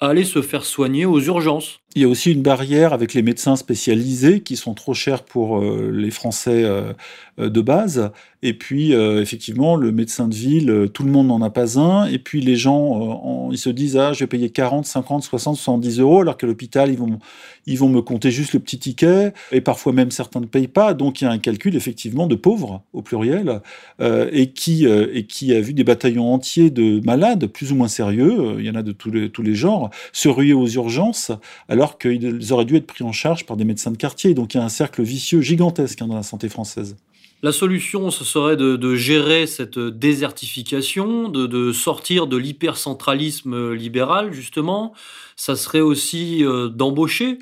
à 0.00 0.08
aller 0.08 0.24
se 0.24 0.42
faire 0.42 0.64
soigner 0.64 1.06
aux 1.06 1.20
urgences. 1.20 1.78
Il 1.96 2.02
y 2.02 2.04
a 2.04 2.08
aussi 2.08 2.30
une 2.30 2.42
barrière 2.42 2.92
avec 2.92 3.14
les 3.14 3.22
médecins 3.22 3.56
spécialisés 3.56 4.40
qui 4.40 4.56
sont 4.56 4.74
trop 4.74 4.92
chers 4.92 5.22
pour 5.22 5.60
euh, 5.60 5.90
les 5.90 6.10
Français 6.10 6.62
euh, 6.62 6.92
euh, 7.38 7.48
de 7.48 7.62
base. 7.62 8.10
Et 8.42 8.52
puis, 8.52 8.92
effectivement, 8.92 9.74
le 9.74 9.90
médecin 9.90 10.28
de 10.28 10.34
ville, 10.34 10.88
tout 10.92 11.02
le 11.02 11.10
monde 11.10 11.26
n'en 11.28 11.42
a 11.42 11.50
pas 11.50 11.80
un. 11.80 12.06
Et 12.06 12.18
puis, 12.18 12.40
les 12.40 12.54
gens, 12.54 13.50
ils 13.50 13.58
se 13.58 13.70
disent, 13.70 13.96
ah, 13.96 14.12
je 14.12 14.20
vais 14.20 14.28
payer 14.28 14.50
40, 14.50 14.86
50, 14.86 15.24
60, 15.24 15.56
70 15.56 15.98
euros, 15.98 16.20
alors 16.20 16.36
qu'à 16.36 16.46
l'hôpital, 16.46 16.90
ils 16.90 16.98
vont, 16.98 17.18
ils 17.66 17.76
vont 17.76 17.88
me 17.88 18.02
compter 18.02 18.30
juste 18.30 18.52
le 18.52 18.60
petit 18.60 18.78
ticket. 18.78 19.32
Et 19.50 19.60
parfois 19.60 19.92
même, 19.92 20.12
certains 20.12 20.38
ne 20.38 20.46
payent 20.46 20.68
pas. 20.68 20.94
Donc, 20.94 21.20
il 21.20 21.24
y 21.24 21.26
a 21.26 21.30
un 21.30 21.38
calcul, 21.38 21.74
effectivement, 21.74 22.28
de 22.28 22.36
pauvres, 22.36 22.82
au 22.92 23.02
pluriel, 23.02 23.62
et, 24.00 24.52
qui, 24.52 24.86
et 24.86 25.24
qui 25.24 25.52
a 25.52 25.60
vu 25.60 25.72
des 25.72 25.82
bataillons 25.82 26.32
entiers 26.32 26.70
de 26.70 27.04
malades, 27.04 27.46
plus 27.46 27.72
ou 27.72 27.74
moins 27.74 27.88
sérieux, 27.88 28.56
il 28.60 28.64
y 28.64 28.70
en 28.70 28.76
a 28.76 28.82
de 28.82 28.92
tous 28.92 29.10
les, 29.10 29.30
tous 29.30 29.42
les 29.42 29.56
genres, 29.56 29.90
se 30.12 30.28
ruer 30.28 30.52
aux 30.52 30.68
urgences, 30.68 31.32
alors 31.68 31.85
qu'ils 31.98 32.52
auraient 32.52 32.64
dû 32.64 32.76
être 32.76 32.86
pris 32.86 33.04
en 33.04 33.12
charge 33.12 33.46
par 33.46 33.56
des 33.56 33.64
médecins 33.64 33.90
de 33.90 33.96
quartier. 33.96 34.34
Donc 34.34 34.54
il 34.54 34.58
y 34.58 34.60
a 34.60 34.64
un 34.64 34.68
cercle 34.68 35.02
vicieux 35.02 35.40
gigantesque 35.40 36.02
hein, 36.02 36.08
dans 36.08 36.16
la 36.16 36.22
santé 36.22 36.48
française. 36.48 36.96
La 37.42 37.52
solution, 37.52 38.10
ce 38.10 38.24
serait 38.24 38.56
de, 38.56 38.94
gérer 38.94 39.46
cette 39.46 39.78
désertification, 39.78 41.28
de, 41.28 41.72
sortir 41.72 42.26
de 42.26 42.36
l'hypercentralisme 42.36 43.72
libéral, 43.72 44.32
justement. 44.32 44.94
Ça 45.36 45.54
serait 45.54 45.80
aussi 45.80 46.44
euh, 46.44 46.68
d'embaucher. 46.68 47.38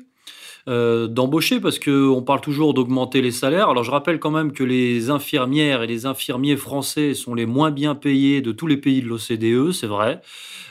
Euh, 0.67 1.05
d'embaucher 1.07 1.59
parce 1.59 1.77
qu'on 1.77 2.23
parle 2.23 2.41
toujours 2.41 2.73
d'augmenter 2.73 3.21
les 3.21 3.29
salaires. 3.29 3.69
Alors 3.69 3.83
je 3.83 3.91
rappelle 3.91 4.19
quand 4.19 4.31
même 4.31 4.51
que 4.51 4.63
les 4.63 5.11
infirmières 5.11 5.83
et 5.83 5.87
les 5.87 6.07
infirmiers 6.07 6.57
français 6.57 7.13
sont 7.13 7.35
les 7.35 7.45
moins 7.45 7.69
bien 7.69 7.93
payés 7.93 8.41
de 8.41 8.51
tous 8.51 8.65
les 8.65 8.77
pays 8.77 9.03
de 9.03 9.07
l'OCDE, 9.07 9.71
c'est 9.71 9.85
vrai. 9.85 10.21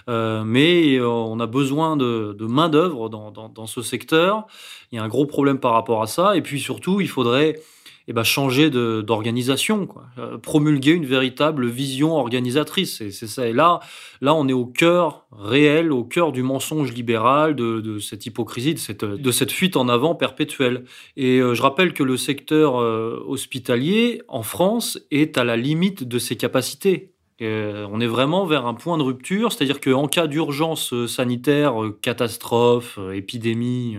Euh, 0.09 0.43
mais 0.45 0.97
euh, 0.97 1.07
on 1.07 1.39
a 1.39 1.47
besoin 1.47 1.97
de, 1.97 2.37
main-d'œuvre 2.41 3.09
dans, 3.09 3.67
ce 3.67 3.83
secteur. 3.83 4.49
Il 4.91 4.97
y 4.97 4.99
a 4.99 5.05
un 5.05 5.09
gros 5.09 5.27
problème 5.27 5.61
par 5.61 5.75
rapport 5.75 6.03
à 6.03 6.09
ça. 6.09 6.37
Et 6.37 6.43
puis 6.43 6.59
surtout, 6.59 7.01
il 7.01 7.09
faudrait 7.09 7.61
eh 8.09 8.13
ben, 8.13 8.23
changer 8.23 8.71
d'organisation, 8.71 9.89
euh, 10.19 10.39
promulguer 10.39 10.93
une 10.93 11.07
véritable 11.07 11.67
vision 11.67 12.17
organisatrice. 12.17 13.03
C'est 13.11 13.27
ça. 13.27 13.49
Et 13.49 13.53
là, 13.53 13.81
là, 14.21 14.35
on 14.35 14.49
est 14.49 14.53
au 14.53 14.67
cœur 14.67 15.27
réel, 15.33 15.93
au 15.93 16.05
cœur 16.05 16.33
du 16.33 16.43
mensonge 16.43 16.93
libéral, 16.93 17.55
de, 17.55 17.99
cette 17.99 18.27
hypocrisie, 18.27 18.75
de 18.75 18.79
cette, 18.79 19.05
de 19.05 19.31
cette, 19.31 19.53
fuite 19.53 19.77
en 19.77 19.89
avant 19.89 20.15
perpétuelle. 20.15 20.85
Et 21.17 21.39
je 21.39 21.63
rappelle 21.63 21.93
que 21.93 22.03
le 22.03 22.17
secteur 22.17 22.75
hospitalier 22.75 24.23
en 24.29 24.43
France 24.43 24.99
est 25.11 25.39
à 25.39 25.45
la 25.45 25.57
limite 25.57 26.05
de 26.05 26.19
ses 26.19 26.37
capacités. 26.37 27.15
Euh, 27.43 27.87
on 27.91 28.01
est 28.01 28.07
vraiment 28.07 28.47
vers 28.47 28.67
un 28.67 28.75
point 28.75 28.97
de 28.97 29.03
rupture, 29.03 29.53
c'est-à-dire 29.53 29.81
qu'en 29.81 30.07
cas 30.07 30.29
d'urgence 30.29 30.93
euh, 30.93 31.09
sanitaire, 31.09 31.83
euh, 31.83 31.99
catastrophe, 32.01 32.99
épidémie 33.13 33.99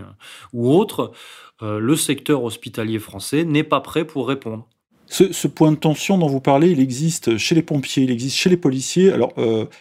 ou 0.54 0.72
autre, 0.72 1.12
le 1.60 1.96
secteur 1.96 2.42
hospitalier 2.44 2.98
français 2.98 3.44
n'est 3.44 3.64
pas 3.64 3.80
prêt 3.80 4.06
pour 4.06 4.28
répondre. 4.28 4.68
Ce, 5.08 5.46
point 5.46 5.72
de 5.72 5.76
tension 5.76 6.18
dont 6.18 6.26
vous 6.26 6.40
parlez, 6.40 6.70
il 6.70 6.80
existe 6.80 7.36
chez 7.36 7.54
les 7.54 7.62
pompiers, 7.62 8.02
il 8.02 8.10
existe 8.10 8.36
chez 8.36 8.50
les 8.50 8.56
policiers. 8.56 9.12
Alors 9.12 9.32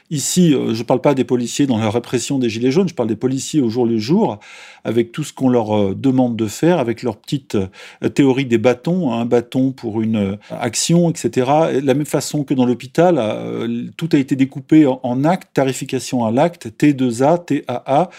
ici, 0.09 0.51
je 0.51 0.77
ne 0.77 0.83
parle 0.83 1.01
pas 1.01 1.13
des 1.13 1.23
policiers 1.23 1.65
dans 1.67 1.77
la 1.77 1.89
répression 1.89 2.39
des 2.39 2.49
Gilets 2.49 2.71
jaunes, 2.71 2.87
je 2.87 2.93
parle 2.93 3.09
des 3.09 3.15
policiers 3.15 3.61
au 3.61 3.69
jour 3.69 3.85
le 3.85 3.97
jour 3.97 4.39
avec 4.85 5.11
tout 5.11 5.23
ce 5.23 5.33
qu'on 5.33 5.49
leur 5.49 5.75
euh, 5.75 5.95
demande 5.95 6.37
de 6.37 6.45
faire, 6.45 6.79
avec 6.79 7.03
leur 7.03 7.17
petite 7.17 7.55
euh, 7.55 8.09
théorie 8.09 8.45
des 8.45 8.59
bâtons, 8.59 9.11
hein, 9.11 9.21
un 9.21 9.25
bâton 9.25 9.71
pour 9.71 10.01
une 10.01 10.15
euh, 10.15 10.35
action, 10.49 11.09
etc. 11.09 11.51
De 11.81 11.85
la 11.85 11.95
même 11.95 12.05
façon 12.05 12.43
que 12.43 12.53
dans 12.53 12.65
l'hôpital, 12.65 13.15
tout 13.97 14.09
a 14.13 14.17
été 14.17 14.35
découpé 14.35 14.85
en 14.85 15.23
actes, 15.23 15.49
tarification 15.53 16.23
à 16.23 16.31
l'acte, 16.31 16.67
T2A, 16.67 17.63
TAA, 17.63 18.09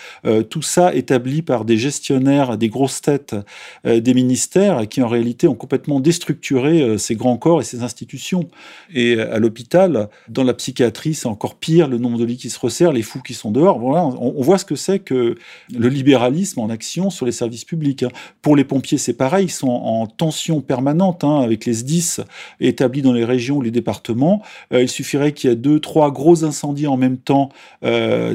tout 0.50 0.62
ça 0.62 0.92
établi 0.94 1.42
par 1.42 1.64
des 1.64 1.76
gestionnaires, 1.76 2.58
des 2.58 2.68
grosses 2.68 3.00
têtes 3.00 3.36
des 3.84 4.14
ministères 4.14 4.88
qui 4.88 5.02
en 5.02 5.08
réalité 5.08 5.46
ont 5.46 5.54
complètement 5.54 6.00
déstructuré 6.00 6.95
ces 6.98 7.14
grands 7.16 7.37
corps 7.37 7.61
et 7.61 7.64
ces 7.64 7.82
institutions. 7.82 8.48
Et 8.92 9.18
à 9.20 9.38
l'hôpital, 9.38 10.09
dans 10.28 10.44
la 10.44 10.54
psychiatrie, 10.54 11.14
c'est 11.14 11.28
encore 11.28 11.56
pire, 11.56 11.88
le 11.88 11.98
nombre 11.98 12.18
de 12.18 12.24
lits 12.24 12.37
qui 12.37 12.50
se 12.50 12.59
resserrent, 12.59 12.92
les 12.92 13.02
fous 13.02 13.22
qui 13.22 13.35
sont 13.35 13.50
dehors. 13.50 13.78
Voilà, 13.78 14.04
on 14.04 14.42
voit 14.42 14.59
ce 14.59 14.64
que 14.64 14.76
c'est 14.76 14.98
que 14.98 15.37
le 15.72 15.88
libéralisme 15.88 16.61
en 16.61 16.70
action 16.70 17.11
sur 17.11 17.26
les 17.26 17.32
services 17.32 17.64
publics. 17.64 18.02
Hein. 18.02 18.11
Pour 18.42 18.56
les 18.56 18.64
pompiers, 18.64 18.98
c'est 18.98 19.14
pareil, 19.14 19.46
ils 19.46 19.50
sont 19.50 19.68
en 19.68 20.06
tension 20.06 20.61
permanente 20.61 21.24
hein, 21.24 21.40
avec 21.40 21.64
les 21.66 21.74
SDIS 21.74 22.18
établis 22.61 23.02
dans 23.02 23.12
les 23.12 23.24
régions 23.24 23.56
ou 23.56 23.62
les 23.62 23.70
départements. 23.70 24.42
Euh, 24.72 24.82
il 24.82 24.88
suffirait 24.88 25.32
qu'il 25.32 25.50
y 25.50 25.52
ait 25.52 25.56
deux, 25.56 25.80
trois 25.80 26.11
gros 26.11 26.44
incendies 26.44 26.87
en 26.87 26.96
même 26.96 27.18
temps 27.18 27.50
euh, 27.85 28.35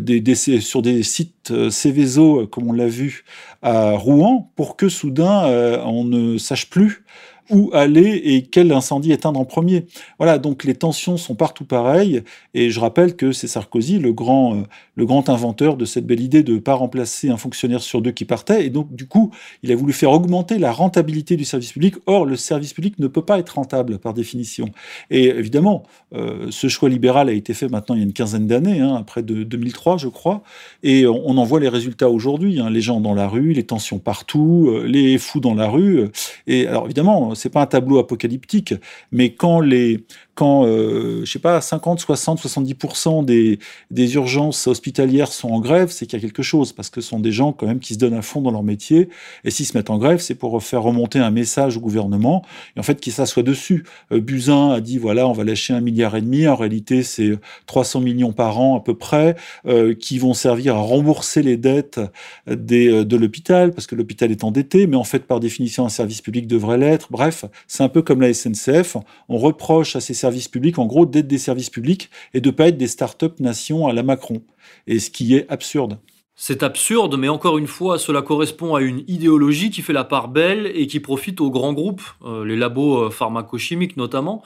sur 0.59 0.81
des 0.81 1.03
sites 1.03 1.51
euh, 1.51 1.69
Céveso, 1.69 2.47
comme 2.47 2.69
on 2.69 2.73
l'a 2.73 2.87
vu 2.87 3.23
à 3.61 3.91
Rouen, 3.91 4.51
pour 4.55 4.75
que 4.75 4.89
soudain 4.89 5.45
on 5.85 6.03
ne 6.03 6.37
sache 6.37 6.69
plus 6.69 7.03
où 7.51 7.69
aller 7.73 8.21
et 8.23 8.43
quel 8.43 8.71
incendie 8.71 9.11
éteindre 9.11 9.39
en 9.39 9.45
premier. 9.45 9.85
Voilà, 10.17 10.37
donc 10.37 10.63
les 10.63 10.75
tensions 10.75 11.17
sont 11.17 11.35
partout 11.35 11.65
pareilles. 11.65 12.23
Et 12.53 12.69
je 12.69 12.79
rappelle 12.79 13.15
que 13.15 13.31
c'est 13.31 13.47
Sarkozy, 13.47 13.99
le 13.99 14.13
grand, 14.13 14.55
euh, 14.55 14.61
le 14.95 15.05
grand 15.05 15.29
inventeur 15.29 15.77
de 15.77 15.85
cette 15.85 16.05
belle 16.05 16.21
idée 16.21 16.43
de 16.43 16.53
ne 16.53 16.59
pas 16.59 16.73
remplacer 16.73 17.29
un 17.29 17.37
fonctionnaire 17.37 17.81
sur 17.81 18.01
deux 18.01 18.11
qui 18.11 18.25
partait. 18.25 18.65
Et 18.65 18.69
donc, 18.69 18.93
du 18.95 19.07
coup, 19.07 19.31
il 19.63 19.71
a 19.71 19.75
voulu 19.75 19.93
faire 19.93 20.11
augmenter 20.11 20.57
la 20.57 20.71
rentabilité 20.71 21.35
du 21.35 21.45
service 21.45 21.73
public. 21.73 21.95
Or, 22.05 22.25
le 22.25 22.35
service 22.35 22.73
public 22.73 22.99
ne 22.99 23.07
peut 23.07 23.23
pas 23.23 23.39
être 23.39 23.55
rentable 23.55 23.99
par 23.99 24.13
définition. 24.13 24.69
Et 25.09 25.25
évidemment, 25.25 25.83
euh, 26.13 26.47
ce 26.49 26.67
choix 26.67 26.89
libéral 26.89 27.29
a 27.29 27.33
été 27.33 27.53
fait 27.53 27.67
maintenant 27.67 27.95
il 27.95 27.99
y 27.99 28.01
a 28.01 28.05
une 28.05 28.13
quinzaine 28.13 28.47
d'années, 28.47 28.79
hein, 28.79 28.95
après 28.95 29.23
de 29.23 29.43
2003, 29.43 29.97
je 29.97 30.07
crois. 30.07 30.41
Et 30.83 31.05
on, 31.05 31.37
en 31.37 31.43
voit 31.43 31.59
les 31.59 31.69
résultats 31.69 32.09
aujourd'hui. 32.09 32.59
Hein, 32.59 32.69
les 32.69 32.81
gens 32.81 33.01
dans 33.01 33.13
la 33.13 33.27
rue, 33.27 33.53
les 33.53 33.63
tensions 33.63 33.99
partout, 33.99 34.69
euh, 34.69 34.85
les 34.85 35.17
fous 35.17 35.39
dans 35.39 35.53
la 35.53 35.69
rue. 35.69 36.07
Et 36.47 36.67
alors, 36.67 36.85
évidemment, 36.85 37.35
c'est 37.41 37.49
pas 37.49 37.61
un 37.61 37.65
tableau 37.65 37.99
apocalyptique, 37.99 38.75
mais 39.11 39.33
quand 39.33 39.59
les, 39.59 40.05
quand, 40.35 40.65
euh, 40.65 41.21
je 41.25 41.31
sais 41.31 41.39
pas, 41.39 41.59
50, 41.59 41.99
60, 41.99 42.39
70% 42.39 43.25
des, 43.25 43.59
des 43.89 44.15
urgences 44.15 44.67
hospitalières 44.67 45.31
sont 45.31 45.49
en 45.49 45.59
grève, 45.59 45.89
c'est 45.91 46.05
qu'il 46.05 46.19
y 46.19 46.21
a 46.21 46.25
quelque 46.25 46.43
chose, 46.43 46.71
parce 46.71 46.89
que 46.89 47.01
ce 47.01 47.09
sont 47.09 47.19
des 47.19 47.31
gens 47.31 47.51
quand 47.51 47.67
même 47.67 47.79
qui 47.79 47.95
se 47.95 47.99
donnent 47.99 48.13
à 48.13 48.21
fond 48.21 48.41
dans 48.41 48.51
leur 48.51 48.63
métier, 48.63 49.09
et 49.43 49.51
s'ils 49.51 49.65
se 49.65 49.77
mettent 49.77 49.89
en 49.89 49.97
grève, 49.97 50.19
c'est 50.19 50.35
pour 50.35 50.61
faire 50.63 50.83
remonter 50.83 51.19
un 51.19 51.31
message 51.31 51.77
au 51.77 51.79
gouvernement, 51.79 52.43
et 52.75 52.79
en 52.79 52.83
fait 52.83 52.99
qu'ils 53.01 53.13
s'assoient 53.13 53.43
dessus. 53.43 53.83
Euh, 54.11 54.21
Buzyn 54.21 54.71
a 54.71 54.81
dit, 54.81 54.97
voilà, 54.97 55.27
on 55.27 55.33
va 55.33 55.43
lâcher 55.43 55.73
un 55.73 55.81
milliard 55.81 56.15
et 56.15 56.21
demi, 56.21 56.47
en 56.47 56.55
réalité 56.55 57.03
c'est 57.03 57.31
300 57.65 57.99
millions 58.01 58.33
par 58.33 58.59
an 58.59 58.77
à 58.77 58.79
peu 58.79 58.95
près, 58.95 59.35
euh, 59.65 59.93
qui 59.93 60.17
vont 60.17 60.33
servir 60.33 60.75
à 60.75 60.79
rembourser 60.79 61.41
les 61.41 61.57
dettes 61.57 61.99
des, 62.47 63.03
de 63.05 63.17
l'hôpital, 63.17 63.71
parce 63.71 63.87
que 63.87 63.95
l'hôpital 63.95 64.31
est 64.31 64.43
endetté, 64.43 64.87
mais 64.87 64.97
en 64.97 65.03
fait 65.03 65.25
par 65.25 65.39
définition 65.39 65.85
un 65.85 65.89
service 65.89 66.21
public 66.21 66.47
devrait 66.47 66.77
l'être, 66.77 67.07
bref. 67.11 67.30
C'est 67.67 67.83
un 67.83 67.89
peu 67.89 68.01
comme 68.01 68.21
la 68.21 68.33
SNCF. 68.33 68.97
On 69.29 69.37
reproche 69.37 69.95
à 69.95 69.99
ces 70.01 70.13
services 70.13 70.47
publics, 70.47 70.79
en 70.79 70.85
gros, 70.85 71.05
d'être 71.05 71.27
des 71.27 71.37
services 71.37 71.69
publics 71.69 72.09
et 72.33 72.41
de 72.41 72.51
pas 72.51 72.67
être 72.67 72.77
des 72.77 72.87
start-up 72.87 73.39
nations 73.39 73.87
à 73.87 73.93
la 73.93 74.03
Macron. 74.03 74.41
Et 74.87 74.99
ce 74.99 75.09
qui 75.09 75.35
est 75.35 75.49
absurde. 75.49 75.99
C'est 76.35 76.63
absurde, 76.63 77.17
mais 77.17 77.29
encore 77.29 77.57
une 77.57 77.67
fois, 77.67 77.99
cela 77.99 78.21
correspond 78.21 78.73
à 78.73 78.81
une 78.81 79.03
idéologie 79.07 79.69
qui 79.69 79.81
fait 79.81 79.93
la 79.93 80.03
part 80.03 80.27
belle 80.27 80.71
et 80.73 80.87
qui 80.87 80.99
profite 80.99 81.39
aux 81.39 81.51
grands 81.51 81.73
groupes, 81.73 82.01
euh, 82.23 82.43
les 82.45 82.55
labos 82.55 83.03
euh, 83.03 83.09
pharmacochimiques 83.09 83.97
notamment. 83.97 84.43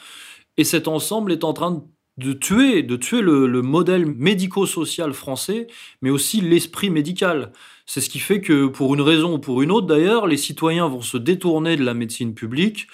Et 0.58 0.64
cet 0.64 0.88
ensemble 0.88 1.32
est 1.32 1.44
en 1.44 1.54
train 1.54 1.84
de 2.18 2.34
tuer, 2.34 2.84
de 2.84 2.96
tuer 2.96 3.22
le 3.22 3.62
modèle 3.62 4.06
médico-social 4.06 5.14
français, 5.14 5.68
mais 6.02 6.10
aussi 6.10 6.40
l'esprit 6.40 6.90
médical. 6.90 7.52
C'est 7.86 8.02
ce 8.02 8.10
qui 8.10 8.20
fait 8.20 8.42
que, 8.42 8.68
pour 8.68 8.96
une 8.96 9.02
raison 9.02 9.36
ou 9.36 9.40
pour 9.40 9.62
une 9.62 9.72
autre 9.72 9.88
d'ailleurs, 9.88 10.28
les 10.28 10.38
citoyens 10.38 10.88
vont 10.88 11.02
se 11.02 11.18
détourner 11.18 11.76
de 11.76 11.84
la 11.84 11.94
médecine 11.94 12.34
publique 12.34 12.88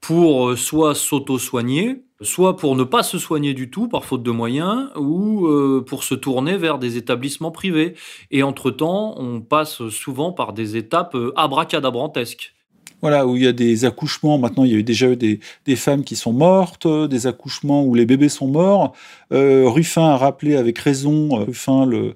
pour 0.00 0.48
euh, 0.48 0.56
soit 0.56 0.94
s'auto-soigner, 0.94 2.04
soit 2.22 2.56
pour 2.56 2.74
ne 2.74 2.84
pas 2.84 3.02
se 3.02 3.18
soigner 3.18 3.52
du 3.54 3.70
tout 3.70 3.86
par 3.86 4.04
faute 4.04 4.22
de 4.22 4.30
moyens, 4.30 4.88
ou 4.96 5.46
euh, 5.46 5.84
pour 5.86 6.04
se 6.04 6.14
tourner 6.14 6.56
vers 6.56 6.78
des 6.78 6.96
établissements 6.96 7.50
privés. 7.50 7.94
Et 8.30 8.42
entre-temps, 8.42 9.14
on 9.18 9.40
passe 9.40 9.88
souvent 9.88 10.32
par 10.32 10.52
des 10.52 10.76
étapes 10.76 11.14
euh, 11.14 11.32
abracadabrantesques. 11.36 12.54
Voilà, 13.02 13.26
où 13.26 13.36
il 13.36 13.44
y 13.44 13.46
a 13.46 13.52
des 13.52 13.84
accouchements. 13.86 14.38
Maintenant, 14.38 14.64
il 14.64 14.72
y 14.72 14.74
a 14.74 14.78
eu 14.78 14.82
déjà 14.82 15.10
eu 15.10 15.16
des, 15.16 15.40
femmes 15.76 16.04
qui 16.04 16.16
sont 16.16 16.34
mortes, 16.34 16.86
des 16.86 17.26
accouchements 17.26 17.82
où 17.82 17.94
les 17.94 18.04
bébés 18.04 18.28
sont 18.28 18.46
morts. 18.46 18.92
Ruffin 19.30 20.04
a 20.04 20.18
rappelé 20.18 20.54
avec 20.56 20.78
raison, 20.78 21.30
Ruffin, 21.46 21.86
le, 21.86 22.14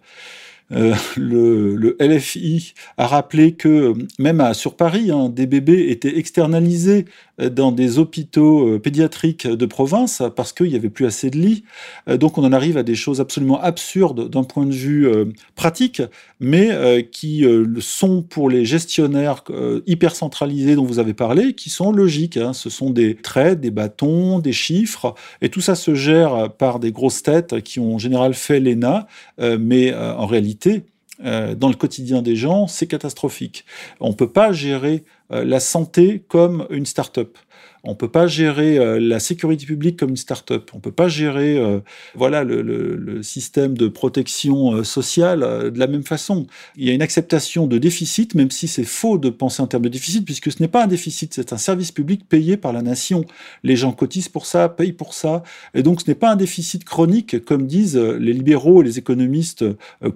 euh, 0.73 0.95
le, 1.17 1.97
LFI 2.01 2.75
a 2.97 3.07
rappelé 3.07 3.53
que 3.53 3.95
même 4.19 4.41
à, 4.41 4.55
sur 4.55 4.77
Paris, 4.77 5.11
hein, 5.11 5.29
des 5.29 5.47
bébés 5.47 5.91
étaient 5.91 6.19
externalisés 6.19 7.05
dans 7.39 7.73
des 7.73 7.99
hôpitaux 7.99 8.69
euh, 8.69 8.79
pédiatriques 8.79 9.47
de 9.47 9.67
province 9.67 10.23
parce 10.37 10.53
qu'il 10.53 10.69
n'y 10.69 10.77
avait 10.77 10.91
plus 10.91 11.07
assez 11.07 11.31
de 11.31 11.39
lits. 11.39 11.65
Euh, 12.09 12.17
donc 12.17 12.39
on 12.39 12.45
en 12.45 12.53
arrive 12.53 12.77
à 12.77 12.83
des 12.83 12.95
choses 12.95 13.21
absolument 13.21 13.61
absurdes 13.61 14.29
d'un 14.31 14.45
point 14.45 14.67
de 14.67 14.73
vue 14.73 15.09
pratique, 15.55 16.03
mais 16.41 17.09
qui 17.11 17.45
sont 17.81 18.23
pour 18.23 18.49
les 18.49 18.65
gestionnaires 18.65 19.45
hyper 19.87 20.15
centralisés 20.15 20.75
dont 20.75 20.85
vous 20.85 20.99
avez 20.99 21.15
parlé, 21.15 21.55
qui 21.55 21.71
sont 21.71 21.93
logiques. 21.93 22.37
Hein. 22.37 22.53
Ce 22.53 22.71
sont 22.71 22.91
des 22.91 23.15
traits, 23.15 23.61
des 23.61 23.71
bâtons, 23.71 24.39
des 24.39 24.53
chiffres, 24.53 25.15
et 25.41 25.49
tout 25.49 25.61
ça 25.61 25.75
se 25.75 25.95
gère 25.95 26.53
par 26.53 26.79
des 26.79 26.93
grosses 26.93 27.23
têtes 27.23 27.61
qui 27.63 27.81
ont 27.81 27.95
en 27.95 27.99
général 27.99 28.35
fait 28.35 28.61
l'ENA, 28.61 29.07
mais 29.39 29.95
en 29.95 30.27
réalité, 30.27 30.85
euh, 31.23 31.55
dans 31.55 31.69
le 31.69 31.75
quotidien 31.75 32.23
des 32.23 32.37
gens, 32.37 32.67
c'est 32.67 32.87
catastrophique. 32.87 33.65
On 34.01 34.11
ne 34.11 34.15
peut 34.15 34.31
pas 34.31 34.53
gérer 34.53 35.05
euh, 35.33 35.45
la 35.45 35.61
santé 35.61 36.25
comme 36.27 36.67
une 36.71 36.87
start-up. 36.87 37.39
On 37.87 37.91
ne 37.91 37.95
peut 37.95 38.09
pas 38.09 38.27
gérer 38.27 38.79
euh, 38.79 38.99
la 38.99 39.21
sécurité 39.21 39.67
publique 39.67 39.99
comme 39.99 40.11
une 40.11 40.17
start-up. 40.17 40.71
On 40.73 40.79
ne 40.79 40.83
peut 40.83 40.91
pas 40.91 41.09
gérer 41.09 41.59
euh, 41.59 41.81
voilà, 42.15 42.43
le, 42.43 42.63
le, 42.63 42.97
le, 42.97 43.23
système 43.23 43.77
de 43.77 43.89
protection 43.89 44.73
euh, 44.73 44.85
sociale 44.85 45.41
de 45.71 45.79
la 45.79 45.87
même 45.87 46.03
façon. 46.03 46.47
Il 46.77 46.87
y 46.87 46.91
a 46.91 46.95
une 46.95 47.03
acceptation 47.03 47.67
de 47.67 47.77
déficit, 47.77 48.35
même 48.35 48.51
si 48.51 48.69
c'est 48.69 48.85
faux 48.85 49.19
de 49.19 49.29
penser 49.29 49.63
en 49.63 49.67
termes 49.67 49.83
de 49.83 49.91
déficit, 49.91 50.25
puisque 50.25 50.51
ce 50.51 50.63
n'est 50.63 50.69
pas 50.69 50.85
un 50.85 50.87
déficit, 50.87 51.35
c'est 51.35 51.53
un 51.53 51.59
service 51.59 51.93
public 51.93 52.27
payé 52.27 52.57
par 52.57 52.73
la 52.73 52.81
nation. 52.81 53.27
Les 53.63 53.77
gens 53.77 53.93
cotisent 53.93 54.31
pour 54.31 54.47
ça, 54.47 54.71
payent 54.71 54.93
pour 54.93 55.13
ça. 55.13 55.43
Et 55.75 55.83
donc 55.83 56.01
ce 56.01 56.09
n'est 56.09 56.15
pas 56.15 56.31
un 56.31 56.37
déficit 56.37 56.85
chronique, 56.85 57.45
comme 57.45 57.67
disent 57.67 57.97
les 57.97 58.33
libéraux 58.33 58.81
et 58.81 58.85
les 58.85 58.99
économistes 58.99 59.65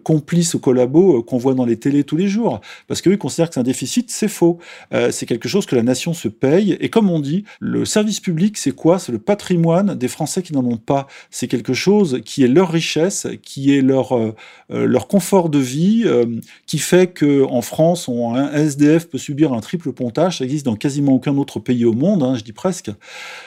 complices 0.04 0.54
ou 0.54 0.59
collabos 0.59 1.22
qu'on 1.22 1.38
voit 1.38 1.54
dans 1.54 1.66
les 1.66 1.76
télés 1.76 2.04
tous 2.04 2.16
les 2.16 2.28
jours. 2.28 2.62
Parce 2.87 3.02
qu'eux 3.02 3.16
considèrent 3.18 3.48
que 3.48 3.54
c'est 3.54 3.61
un 3.61 3.64
déficit, 3.64 4.11
c'est 4.11 4.28
faux. 4.28 4.59
c'est 5.11 5.26
quelque 5.26 5.48
chose 5.48 5.66
que 5.66 5.76
la 5.76 5.83
nation 5.83 6.14
se 6.14 6.28
paye. 6.28 6.78
Et 6.81 6.88
comme 6.88 7.11
on 7.11 7.20
dit, 7.20 7.44
le 7.61 7.85
service 7.85 8.21
public, 8.21 8.57
c'est 8.57 8.73
quoi? 8.73 8.99
C'est 8.99 9.12
le 9.12 9.18
patrimoine 9.18 9.94
des 9.97 10.09
Français 10.09 10.42
qui 10.42 10.53
n'en 10.53 10.64
ont 10.64 10.77
pas. 10.77 11.07
C'est 11.31 11.49
quelque 11.49 11.75
chose 11.75 12.21
qui 12.25 12.44
est 12.44 12.49
leur 12.49 12.71
richesse, 12.71 13.27
qui 13.42 13.75
est 13.77 13.83
leur, 13.83 14.16
euh, 14.16 14.35
euh 14.71 14.87
leur 14.87 15.09
confort 15.09 15.49
de 15.49 15.59
vie, 15.59 16.03
euh, 16.07 16.27
qui 16.66 16.79
fait 16.79 17.09
que 17.09 17.44
en 17.44 17.62
France, 17.62 18.09
on, 18.09 18.35
un 18.35 18.53
SDF 18.53 19.09
peut 19.09 19.18
subir 19.18 19.53
un 19.53 19.61
triple 19.61 19.92
pontage. 19.92 20.38
Ça 20.38 20.44
existe 20.44 20.66
dans 20.66 20.77
quasiment 20.77 21.12
aucun 21.12 21.37
autre 21.37 21.59
pays 21.59 21.85
au 21.85 21.92
monde, 21.92 22.23
hein, 22.23 22.37
je 22.37 22.44
dis 22.44 22.53
presque. 22.53 22.90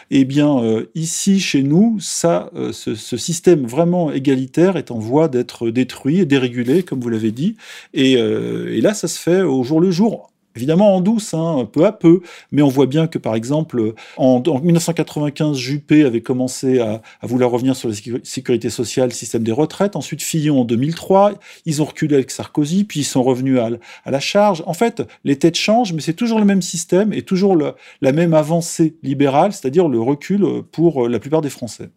Eh 0.10 0.26
bien, 0.26 0.60
euh, 0.60 0.86
ici, 0.96 1.40
chez 1.40 1.64
nous, 1.64 1.98
ça, 2.00 2.52
ce, 2.74 2.96
ce, 2.96 3.18
système 3.18 3.66
vraiment 3.66 4.12
égalitaire 4.12 4.78
est 4.78 4.92
en 4.92 5.00
voie 5.00 5.28
d'être 5.28 5.70
détruit 5.70 6.20
et 6.20 6.26
dérégulé, 6.26 6.84
comme 6.84 7.00
vous 7.00 7.10
l'avez 7.10 7.32
dit. 7.32 7.56
Et, 7.94 8.14
et 8.14 8.82
là, 8.82 8.94
ça 8.94 9.08
se 9.08 9.20
fait 9.20 9.42
au 9.42 9.64
jour 9.64 9.80
le 9.80 9.92
jour 9.92 10.32
Évidemment 10.56 10.96
en 10.96 11.02
douce, 11.02 11.34
hein, 11.34 11.68
peu 11.72 11.86
à 11.86 11.92
peu, 11.92 12.22
mais 12.52 12.62
on 12.62 12.68
voit 12.68 12.86
bien 12.86 13.08
que 13.08 13.18
par 13.18 13.36
exemple, 13.36 13.94
en, 14.18 14.44
en 14.46 14.60
1995, 14.60 15.58
Juppé 15.58 16.04
avait 16.04 16.22
commencé 16.22 16.80
à, 16.80 17.02
vouloir 17.24 17.52
revenir 17.52 17.76
sur 17.76 17.90
la 17.90 17.96
sécurité 18.24 18.70
sociale, 18.70 19.10
le 19.10 19.14
système 19.14 19.44
des 19.44 19.52
retraites. 19.52 19.96
Ensuite, 19.96 20.22
Fillon 20.22 20.62
en 20.62 20.66
2003, 20.66 21.34
ils 21.66 21.82
ont 21.82 21.86
reculé 21.86 22.16
avec 22.16 22.32
Sarkozy, 22.32 22.84
puis 22.84 23.02
ils 23.02 23.06
sont 23.06 23.24
revenus 23.24 23.60
à, 23.60 23.70
la 24.12 24.20
charge. 24.20 24.64
En 24.66 24.74
fait, 24.74 25.04
les 25.24 25.38
têtes 25.38 25.56
changent, 25.56 25.94
mais 25.94 26.02
c'est 26.02 26.14
toujours 26.14 26.40
le 26.40 26.46
même 26.46 26.62
système 26.62 27.14
et 27.14 27.22
toujours 27.22 27.56
la 27.56 28.12
même 28.12 28.34
avancée 28.34 28.96
libérale, 29.04 29.54
c'est-à-dire 29.54 29.88
le 29.88 30.00
recul 30.00 30.46
pour 30.72 31.08
la 31.08 31.20
plupart 31.20 31.42
des 31.42 31.50
Français. 31.50 31.90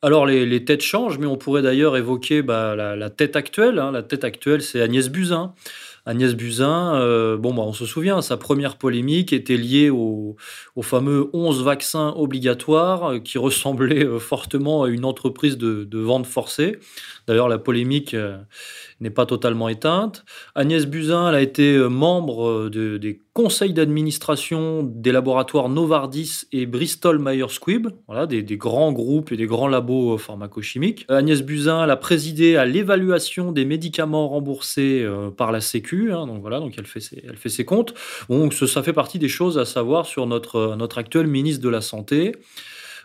Alors 0.00 0.26
les, 0.26 0.64
têtes 0.64 0.82
changent, 0.82 1.18
mais 1.18 1.26
on 1.26 1.36
pourrait 1.36 1.62
d'ailleurs 1.62 1.96
évoquer 1.96 2.42
bah, 2.42 2.76
la, 2.76 2.94
la, 2.94 3.10
tête 3.10 3.34
actuelle. 3.34 3.80
Hein. 3.80 3.90
La 3.90 4.04
tête 4.04 4.22
actuelle, 4.22 4.62
c'est 4.62 4.80
Agnès 4.80 5.08
Buzyn. 5.08 5.54
Agnès 6.08 6.34
Buzyn, 6.34 6.94
euh, 6.94 7.36
bon, 7.36 7.52
bah, 7.52 7.60
on 7.66 7.74
se 7.74 7.84
souvient, 7.84 8.22
sa 8.22 8.38
première 8.38 8.76
polémique 8.76 9.34
était 9.34 9.58
liée 9.58 9.90
au, 9.90 10.36
fameux 10.80 11.28
11 11.34 11.62
vaccins 11.62 12.14
obligatoires 12.16 13.12
euh, 13.12 13.18
qui 13.18 13.36
ressemblaient 13.36 14.06
euh, 14.06 14.18
fortement 14.18 14.84
à 14.84 14.88
une 14.88 15.04
entreprise 15.04 15.58
de, 15.58 15.98
vente 15.98 16.24
forcée. 16.24 16.78
D'ailleurs, 17.26 17.50
la 17.50 17.58
polémique 17.58 18.16
n'est 19.00 19.10
pas 19.10 19.26
totalement 19.26 19.68
éteinte. 19.68 20.24
Agnès 20.54 20.86
Buzyn 20.86 21.28
elle 21.28 21.34
a 21.34 21.40
été 21.40 21.74
euh, 21.74 21.88
membre 21.88 22.48
euh, 22.48 22.70
de, 22.70 22.96
des 22.98 23.20
conseils 23.32 23.72
d'administration 23.72 24.82
des 24.82 25.12
laboratoires 25.12 25.68
Novardis 25.68 26.44
et 26.52 26.66
Bristol 26.66 27.18
Myers 27.18 27.50
Squibb, 27.50 27.88
voilà, 28.06 28.26
des, 28.26 28.42
grands 28.56 28.92
groupes 28.92 29.30
et 29.30 29.36
des 29.36 29.46
grands 29.46 29.68
labos 29.68 30.18
pharmacochimiques. 30.18 31.06
Agnès 31.08 31.42
Buzyn 31.42 31.84
elle 31.84 31.90
a 31.90 31.96
présidé 31.96 32.56
à 32.56 32.64
l'évaluation 32.64 33.52
des 33.52 33.64
médicaments 33.64 34.28
remboursés 34.28 35.06
par 35.36 35.52
la 35.52 35.60
Sécu, 35.60 36.12
hein, 36.12 36.26
donc 36.26 36.40
voilà, 36.40 36.58
donc 36.58 36.74
elle 36.76 36.86
fait 36.86 37.00
ses, 37.48 37.64
comptes. 37.64 37.94
Ça, 38.52 38.66
ça 38.66 38.82
fait 38.82 38.92
partie 38.92 39.20
des 39.20 39.28
choses 39.28 39.58
à 39.58 39.64
savoir 39.64 40.06
sur 40.06 40.26
notre, 40.26 40.74
notre 40.76 40.98
actuel 40.98 41.28
ministre 41.28 41.62
de 41.62 41.68
la 41.68 41.80
Santé. 41.80 42.32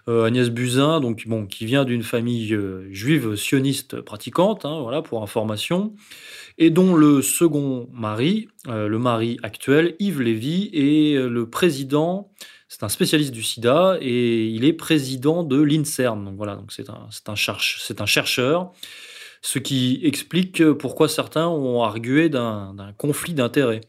Euh, 0.09 0.25
Agnès 0.25 0.49
Buzyn, 0.49 0.99
donc, 0.99 1.25
bon, 1.27 1.45
qui 1.45 1.65
vient 1.65 1.85
d'une 1.85 2.03
famille 2.03 2.53
euh, 2.53 2.91
juive 2.91 3.35
sioniste 3.35 4.01
pratiquante, 4.01 4.65
hein, 4.65 4.81
voilà, 4.81 5.01
pour 5.01 5.23
information, 5.23 5.93
et 6.57 6.69
dont 6.69 6.93
le 6.93 7.21
second 7.21 7.87
mari, 7.93 8.49
euh, 8.67 8.89
le 8.89 8.99
mari 8.99 9.37
actuel, 9.43 9.95
Yves 9.99 10.21
Lévy, 10.21 10.69
est 10.73 11.17
le 11.17 11.49
président, 11.49 12.31
c'est 12.67 12.83
un 12.83 12.89
spécialiste 12.89 13.31
du 13.31 13.43
sida, 13.43 13.97
et 14.01 14.47
il 14.47 14.65
est 14.65 14.73
président 14.73 15.43
de 15.43 15.61
l'INSERM. 15.61 16.25
Donc 16.25 16.35
voilà, 16.35 16.57
donc 16.57 16.73
c'est 16.73 16.89
un, 16.89 17.07
un, 17.27 17.33
un 17.33 18.05
chercheur, 18.05 18.71
ce 19.41 19.59
qui 19.59 20.01
explique 20.03 20.63
pourquoi 20.73 21.07
certains 21.07 21.47
ont 21.47 21.81
argué 21.81 22.27
d'un 22.27 22.75
conflit 22.97 23.33
d'intérêts. 23.33 23.81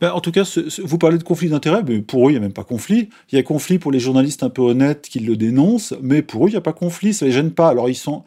Ben, 0.00 0.10
en 0.10 0.20
tout 0.20 0.32
cas, 0.32 0.42
vous 0.82 0.98
parlez 0.98 1.16
de 1.16 1.22
conflit 1.22 1.48
d'intérêts, 1.48 1.84
mais 1.86 2.00
pour 2.00 2.26
eux, 2.26 2.30
il 2.30 2.34
n'y 2.34 2.38
a 2.38 2.40
même 2.40 2.52
pas 2.52 2.64
conflit. 2.64 3.08
Il 3.30 3.36
y 3.36 3.38
a 3.38 3.42
conflit 3.44 3.78
pour 3.78 3.92
les 3.92 4.00
journalistes 4.00 4.42
un 4.42 4.50
peu 4.50 4.62
honnêtes 4.62 5.08
qui 5.08 5.20
le 5.20 5.36
dénoncent, 5.36 5.94
mais 6.02 6.22
pour 6.22 6.44
eux, 6.44 6.48
il 6.48 6.52
n'y 6.52 6.58
a 6.58 6.62
pas 6.62 6.72
conflit, 6.72 7.14
ça 7.14 7.24
les 7.24 7.30
gêne 7.30 7.52
pas. 7.52 7.68
Alors, 7.68 7.88
ils 7.88 7.94
sont, 7.94 8.24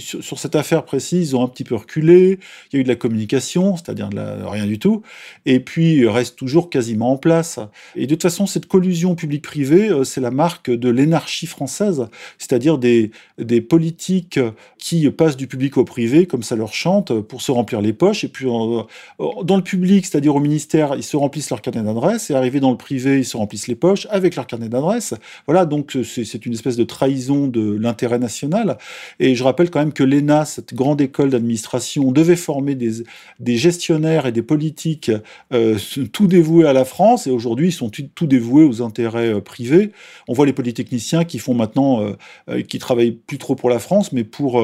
sur, 0.00 0.38
cette 0.38 0.56
affaire 0.56 0.84
précise, 0.84 1.30
ils 1.30 1.36
ont 1.36 1.42
un 1.42 1.48
petit 1.48 1.64
peu 1.64 1.74
reculé. 1.74 2.38
Il 2.72 2.76
y 2.76 2.78
a 2.78 2.80
eu 2.80 2.82
de 2.82 2.88
la 2.88 2.96
communication, 2.96 3.76
c'est-à-dire 3.76 4.10
rien 4.12 4.66
du 4.66 4.78
tout. 4.78 5.02
Et 5.46 5.60
puis, 5.60 6.06
reste 6.06 6.36
toujours 6.36 6.70
quasiment 6.70 7.12
en 7.12 7.16
place. 7.16 7.58
Et 7.96 8.06
de 8.06 8.14
toute 8.14 8.22
façon, 8.22 8.46
cette 8.46 8.66
collusion 8.66 9.14
public-privé, 9.14 9.88
euh, 9.88 10.04
c'est 10.04 10.20
la 10.20 10.30
marque 10.30 10.70
de 10.70 10.88
l'énarchie 10.88 11.46
française, 11.46 12.06
c'est-à-dire 12.38 12.78
des, 12.78 13.10
des 13.38 13.60
politiques 13.60 14.40
qui 14.78 15.08
passent 15.10 15.36
du 15.36 15.46
public 15.46 15.76
au 15.76 15.84
privé, 15.84 16.26
comme 16.26 16.42
ça 16.42 16.56
leur 16.56 16.72
chante, 16.72 17.20
pour 17.20 17.42
se 17.42 17.52
remplir 17.52 17.80
les 17.80 17.92
poches. 17.92 18.24
Et 18.24 18.28
puis, 18.28 18.46
dans 18.46 19.56
le 19.56 19.62
public, 19.62 20.06
c'est-à-dire 20.06 20.34
au 20.34 20.40
ministère, 20.40 20.94
ils 20.96 21.02
se 21.02 21.16
remplissent 21.16 21.50
leur 21.50 21.62
carnet 21.62 21.82
d'adresse. 21.82 22.30
Et 22.30 22.34
arrivés 22.34 22.60
dans 22.60 22.70
le 22.70 22.76
privé, 22.76 23.18
ils 23.18 23.24
se 23.24 23.36
remplissent 23.36 23.68
les 23.68 23.74
poches 23.74 24.06
avec 24.10 24.36
leur 24.36 24.46
carnet 24.46 24.68
d'adresse. 24.68 25.14
Voilà, 25.46 25.66
donc 25.66 25.96
c'est 26.04 26.46
une 26.46 26.52
espèce 26.52 26.76
de 26.76 26.84
trahison 26.84 27.46
de 27.46 27.72
l'intérêt 27.72 28.18
national. 28.18 28.78
Et 29.20 29.34
je 29.34 29.44
rappelle 29.44 29.67
quand 29.70 29.78
même 29.80 29.92
que 29.92 30.02
l'ENA, 30.02 30.44
cette 30.44 30.74
grande 30.74 31.00
école 31.00 31.30
d'administration, 31.30 32.12
devait 32.12 32.36
former 32.36 32.74
des, 32.74 33.56
gestionnaires 33.56 34.26
et 34.26 34.32
des 34.32 34.42
politiques 34.42 35.10
euh, 35.52 35.78
tout 36.12 36.26
dévoués 36.26 36.66
à 36.66 36.72
la 36.72 36.84
France, 36.84 37.26
et 37.26 37.30
aujourd'hui, 37.30 37.68
ils 37.68 37.72
sont 37.72 37.90
tout, 37.90 38.26
dévoués 38.26 38.64
aux 38.64 38.82
intérêts 38.82 39.34
euh, 39.34 39.40
privés. 39.40 39.92
On 40.28 40.32
voit 40.32 40.46
les 40.46 40.52
polytechniciens 40.52 41.24
qui 41.24 41.38
font 41.38 41.54
maintenant, 41.54 42.02
euh, 42.48 42.62
qui 42.62 42.78
travaillent 42.78 43.12
plus 43.12 43.38
trop 43.38 43.54
pour 43.54 43.70
la 43.70 43.78
France, 43.78 44.12
mais 44.12 44.24
pour 44.24 44.62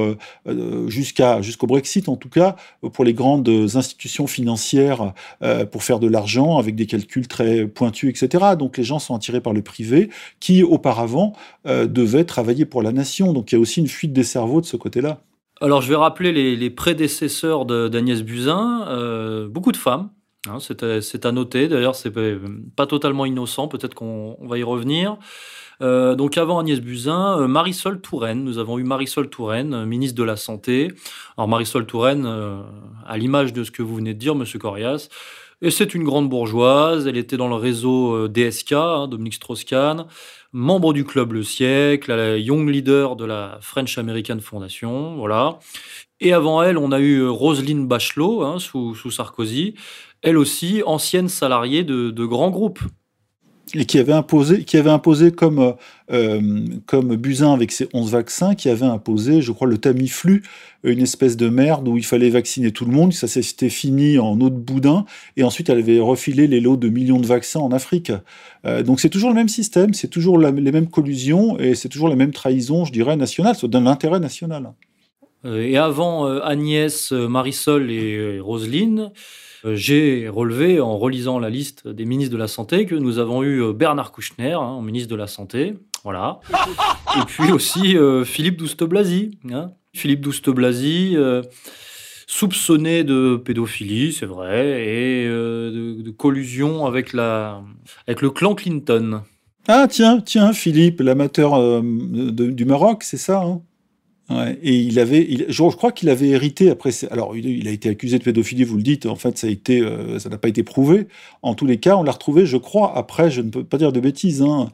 jusqu'à 0.88 1.42
jusqu'au 1.42 1.66
Brexit 1.66 2.08
en 2.08 2.16
tout 2.16 2.28
cas, 2.28 2.56
pour 2.92 3.04
les 3.04 3.14
grandes 3.14 3.48
institutions 3.48 4.26
financières, 4.26 5.12
pour 5.70 5.82
faire 5.82 5.98
de 5.98 6.06
l'argent 6.06 6.58
avec 6.58 6.74
des 6.74 6.86
calculs 6.86 7.28
très 7.28 7.66
pointus, 7.66 8.10
etc. 8.10 8.44
Donc 8.58 8.76
les 8.76 8.84
gens 8.84 8.98
sont 8.98 9.14
attirés 9.14 9.40
par 9.40 9.52
le 9.52 9.62
privé, 9.62 10.10
qui 10.40 10.62
auparavant 10.62 11.34
devait 11.64 12.24
travailler 12.24 12.64
pour 12.64 12.82
la 12.82 12.92
nation. 12.92 13.32
Donc 13.32 13.52
il 13.52 13.56
y 13.56 13.58
a 13.58 13.60
aussi 13.60 13.80
une 13.80 13.88
fuite 13.88 14.12
des 14.12 14.24
cerveaux 14.24 14.60
de 14.60 14.66
ce 14.66 14.76
Alors 15.60 15.82
je 15.82 15.88
vais 15.88 15.96
rappeler 15.96 16.32
les, 16.56 16.70
prédécesseurs 16.70 17.64
d'Agnès 17.64 18.22
Buzyn, 18.22 18.86
euh, 18.88 19.48
beaucoup 19.48 19.72
de 19.72 19.76
femmes. 19.76 20.10
Hein, 20.48 20.58
c'est 20.58 21.24
à 21.24 21.32
noter, 21.32 21.68
d'ailleurs 21.68 21.94
c'est 21.94 22.12
pas 22.76 22.86
totalement 22.86 23.24
innocent, 23.24 23.68
peut-être 23.68 23.94
qu'on 23.94 24.36
va 24.42 24.58
y 24.58 24.62
revenir. 24.62 25.16
Euh, 25.80 26.14
donc 26.14 26.38
avant 26.38 26.58
Agnès 26.58 26.80
Buzyn, 26.80 27.38
euh, 27.38 27.46
Marisol 27.48 28.00
Touraine. 28.00 28.44
Nous 28.44 28.58
avons 28.58 28.78
eu 28.78 28.84
Marisol 28.84 29.28
Touraine, 29.28 29.84
ministre 29.86 30.16
de 30.16 30.22
la 30.22 30.36
Santé. 30.36 30.92
Alors 31.36 31.48
Marisol 31.48 31.86
Touraine, 31.86 32.28
à 33.06 33.16
l'image 33.16 33.52
de 33.52 33.64
ce 33.64 33.70
que 33.70 33.82
vous 33.82 33.96
venez 33.96 34.14
de 34.14 34.18
dire, 34.18 34.34
Monsieur 34.34 34.58
Corias, 34.58 35.08
et 35.62 35.70
c'est 35.70 35.94
une 35.94 36.04
grande 36.04 36.28
bourgeoise. 36.28 37.06
Elle 37.06 37.16
était 37.16 37.36
dans 37.36 37.48
le 37.48 37.54
réseau 37.54 38.28
DSK, 38.28 38.72
hein, 38.72 39.08
Dominique 39.08 39.34
Strauss-Kahn 39.34 40.06
membre 40.54 40.92
du 40.92 41.04
club 41.04 41.32
Le 41.32 41.42
Siècle, 41.42 42.14
la 42.14 42.38
young 42.38 42.70
leader 42.70 43.16
de 43.16 43.24
la 43.24 43.58
French 43.60 43.98
American 43.98 44.38
Foundation, 44.38 45.16
voilà. 45.16 45.58
Et 46.20 46.32
avant 46.32 46.62
elle, 46.62 46.78
on 46.78 46.92
a 46.92 47.00
eu 47.00 47.18
euh, 47.18 47.30
Roselyne 47.30 47.88
Bachelot 47.88 48.44
hein, 48.44 48.58
sous, 48.60 48.94
Sarkozy, 49.10 49.74
elle 50.22 50.38
aussi 50.38 50.82
ancienne 50.86 51.28
salariée 51.28 51.82
de, 51.82 52.24
grands 52.24 52.50
groupes. 52.50 52.80
Et 53.74 53.86
qui 53.86 53.98
avait 53.98 54.12
imposé, 54.12 54.62
qui 54.64 54.76
avait 54.76 54.90
imposé 54.90 55.32
comme, 55.32 55.58
euh, 55.58 55.72
euh, 56.12 56.64
comme 56.86 57.16
Buzyn 57.16 57.52
avec 57.52 57.72
ses 57.72 57.88
11 57.92 58.12
vaccins, 58.12 58.54
qui 58.54 58.68
avait 58.68 58.86
imposé, 58.86 59.42
je 59.42 59.50
crois, 59.50 59.66
le 59.66 59.78
Tamiflu, 59.78 60.42
une 60.84 61.00
espèce 61.00 61.36
de 61.36 61.48
merde 61.48 61.88
où 61.88 61.96
il 61.96 62.04
fallait 62.04 62.30
vacciner 62.30 62.70
tout 62.70 62.84
le 62.84 62.92
monde. 62.92 63.12
Ça 63.12 63.26
s'était 63.26 63.70
fini 63.70 64.18
en 64.18 64.40
eau 64.40 64.48
de 64.48 64.56
boudin. 64.56 65.06
Et 65.36 65.42
ensuite, 65.42 65.70
elle 65.70 65.78
avait 65.78 65.98
refilé 65.98 66.46
les 66.46 66.60
lots 66.60 66.76
de 66.76 66.88
millions 66.88 67.18
de 67.18 67.26
vaccins 67.26 67.60
en 67.60 67.72
Afrique. 67.72 68.12
Euh, 68.64 68.82
donc 68.82 69.00
c'est 69.00 69.10
toujours 69.10 69.30
le 69.30 69.34
même 69.34 69.48
système, 69.48 69.92
c'est 69.92 70.08
toujours 70.08 70.38
les 70.38 70.72
mêmes 70.72 70.88
collusions 70.88 71.58
et 71.58 71.74
c'est 71.74 71.88
toujours 71.88 72.08
la 72.08 72.16
même 72.16 72.32
trahison, 72.32 72.84
je 72.84 72.92
dirais, 72.92 73.16
nationale, 73.16 73.56
d'un 73.64 73.86
intérêt 73.86 74.20
national. 74.20 74.72
Euh, 75.44 75.62
et 75.62 75.76
avant 75.76 76.26
Agnès, 76.26 77.12
Marisol 77.12 77.90
et 77.90 78.38
Roselyne, 78.40 79.10
j'ai 79.72 80.28
relevé 80.28 80.80
en 80.80 80.98
relisant 80.98 81.38
la 81.38 81.50
liste 81.50 81.88
des 81.88 82.04
ministres 82.04 82.32
de 82.32 82.38
la 82.38 82.48
Santé 82.48 82.86
que 82.86 82.94
nous 82.94 83.18
avons 83.18 83.42
eu 83.42 83.72
Bernard 83.72 84.12
Kouchner, 84.12 84.52
hein, 84.52 84.80
ministre 84.82 85.08
de 85.10 85.16
la 85.16 85.26
Santé, 85.26 85.74
voilà. 86.04 86.40
Et 87.16 87.24
puis 87.26 87.50
aussi 87.52 87.96
Philippe 88.24 88.56
Douste-Blazy. 88.58 89.38
Hein. 89.50 89.72
Philippe 89.92 90.20
Douste-Blazy, 90.20 91.16
soupçonné 92.26 93.04
de 93.04 93.36
pédophilie, 93.36 94.12
c'est 94.12 94.26
vrai, 94.26 94.84
et 94.86 95.26
euh, 95.26 96.02
de, 96.02 96.10
collusion 96.10 96.86
avec, 96.86 97.12
la, 97.12 97.62
avec 98.06 98.22
le 98.22 98.30
clan 98.30 98.54
Clinton. 98.54 99.22
Ah 99.68 99.86
tiens, 99.88 100.20
tiens, 100.20 100.52
Philippe, 100.52 101.00
l'amateur 101.00 101.54
euh, 101.54 101.80
du 101.82 102.64
Maroc, 102.64 103.02
c'est 103.02 103.16
ça 103.16 103.42
hein? 103.42 103.62
Ouais. 104.30 104.58
Et 104.62 104.76
il 104.76 104.98
avait, 104.98 105.46
je, 105.48 105.62
crois 105.62 105.92
qu'il 105.92 106.08
avait 106.08 106.28
hérité 106.28 106.70
après. 106.70 106.90
Alors, 107.10 107.36
il, 107.36 107.68
a 107.68 107.70
été 107.70 107.88
accusé 107.88 108.18
de 108.18 108.24
pédophilie, 108.24 108.64
vous 108.64 108.76
le 108.76 108.82
dites. 108.82 109.06
En 109.06 109.16
fait, 109.16 109.38
ça 109.38 109.46
a 109.46 109.50
été, 109.50 109.80
euh, 109.80 110.18
ça 110.18 110.28
n'a 110.28 110.38
pas 110.38 110.48
été 110.48 110.62
prouvé. 110.62 111.08
En 111.42 111.54
tous 111.54 111.66
les 111.66 111.78
cas, 111.78 111.96
on 111.96 112.02
l'a 112.02 112.12
retrouvé, 112.12 112.46
je 112.46 112.56
crois. 112.56 112.96
Après, 112.96 113.30
je 113.30 113.40
ne 113.40 113.50
peux 113.50 113.64
pas 113.64 113.78
dire 113.78 113.92
de 113.92 114.00
bêtises. 114.00 114.42
Hein, 114.42 114.70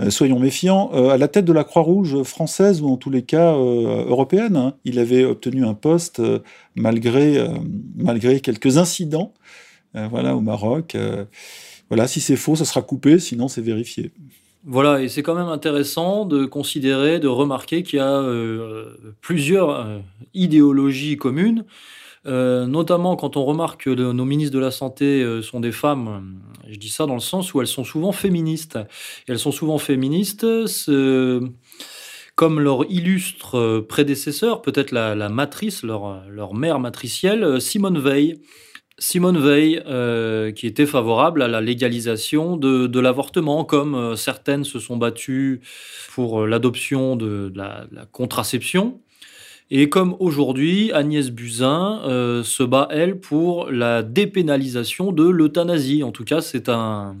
euh, 0.00 0.10
soyons 0.10 0.38
méfiants, 0.38 0.90
euh, 0.94 1.10
à 1.10 1.18
la 1.18 1.28
tête 1.28 1.44
de 1.44 1.52
la 1.52 1.64
Croix-Rouge 1.64 2.22
française 2.22 2.80
ou 2.80 2.88
en 2.88 2.96
tous 2.96 3.10
les 3.10 3.22
cas 3.22 3.54
euh, 3.54 4.06
européenne. 4.06 4.56
Hein. 4.56 4.74
Il 4.84 4.98
avait 4.98 5.24
obtenu 5.24 5.64
un 5.64 5.74
poste 5.74 6.22
malgré, 6.74 7.44
malgré 7.96 8.40
quelques 8.40 8.78
incidents 8.78 9.34
voilà, 9.94 10.36
au 10.36 10.40
Maroc. 10.40 10.96
voilà, 11.88 12.06
si 12.06 12.20
c'est 12.20 12.36
faux, 12.36 12.54
ça 12.56 12.64
sera 12.64 12.82
coupé, 12.82 13.18
sinon 13.18 13.48
c'est 13.48 13.60
vérifié. 13.60 14.12
Voilà, 14.64 15.02
et 15.02 15.08
c'est 15.08 15.22
quand 15.22 15.34
même 15.34 15.48
intéressant 15.48 16.26
de 16.26 16.44
considérer, 16.44 17.18
de 17.18 17.28
remarquer 17.28 17.82
qu'il 17.82 17.98
y 17.98 18.02
a 18.02 18.22
plusieurs 19.20 20.02
idéologies 20.34 21.16
communes. 21.16 21.64
Euh, 22.26 22.66
notamment 22.66 23.16
quand 23.16 23.38
on 23.38 23.46
remarque 23.46 23.84
que 23.84 23.90
nos 23.90 24.24
ministres 24.26 24.54
de 24.54 24.58
la 24.58 24.70
Santé 24.70 25.22
euh, 25.22 25.40
sont 25.40 25.58
des 25.58 25.72
femmes, 25.72 26.38
je 26.68 26.76
dis 26.76 26.90
ça 26.90 27.06
dans 27.06 27.14
le 27.14 27.20
sens 27.20 27.54
où 27.54 27.62
elles 27.62 27.66
sont 27.66 27.84
souvent 27.84 28.12
féministes. 28.12 28.78
elles 29.26 29.38
sont 29.38 29.52
souvent 29.52 29.78
féministes, 29.78 30.46
comme 32.34 32.60
leur 32.60 32.90
illustre 32.90 33.80
prédécesseur, 33.80 34.60
peut-être 34.60 34.92
la, 34.92 35.28
matrice, 35.30 35.82
leur, 35.82 36.54
mère 36.54 36.78
matricielle, 36.78 37.60
Simone 37.60 37.98
Veil. 37.98 38.40
Simone 39.00 39.38
Veil, 39.38 39.82
euh, 39.86 40.52
qui 40.52 40.68
était 40.68 40.86
favorable 40.86 41.42
à 41.42 41.48
la 41.48 41.60
légalisation 41.60 42.56
de, 42.56 43.00
l'avortement, 43.00 43.64
comme 43.64 44.14
certaines 44.14 44.62
se 44.62 44.78
sont 44.78 44.96
battues 44.96 45.60
pour 46.14 46.46
l'adoption 46.46 47.16
de, 47.16 47.52
la, 47.56 47.88
contraception. 48.12 49.00
Et 49.72 49.88
comme 49.88 50.16
aujourd'hui, 50.18 50.90
Agnès 50.92 51.30
Buzyn 51.30 52.00
euh, 52.04 52.42
se 52.42 52.64
bat, 52.64 52.88
elle, 52.90 53.20
pour 53.20 53.70
la 53.70 54.02
dépénalisation 54.02 55.12
de 55.12 55.28
l'euthanasie. 55.28 56.02
En 56.02 56.10
tout 56.10 56.24
cas, 56.24 56.40
c'est 56.40 56.68
un, 56.68 57.16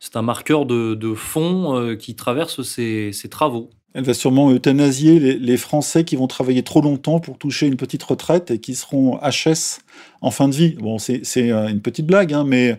c'est 0.00 0.16
un 0.16 0.22
marqueur 0.22 0.66
de, 0.66 1.14
fond 1.14 1.76
euh, 1.76 1.94
qui 1.94 2.16
traverse 2.16 2.62
ses, 2.62 3.12
travaux. 3.30 3.70
Elle 3.94 4.02
va 4.02 4.14
sûrement 4.14 4.50
euthanasier 4.50 5.20
les, 5.20 5.56
Français 5.56 6.02
qui 6.02 6.16
vont 6.16 6.26
travailler 6.26 6.64
trop 6.64 6.80
longtemps 6.80 7.20
pour 7.20 7.38
toucher 7.38 7.68
une 7.68 7.76
petite 7.76 8.02
retraite 8.02 8.50
et 8.50 8.58
qui 8.58 8.74
seront 8.74 9.18
HS 9.18 9.78
en 10.22 10.30
fin 10.30 10.48
de 10.48 10.54
vie. 10.54 10.76
Bon, 10.80 10.98
c'est 10.98 11.22
euh, 11.36 11.68
une 11.68 11.82
petite 11.82 12.06
blague, 12.06 12.32
hein, 12.32 12.44
mais, 12.46 12.78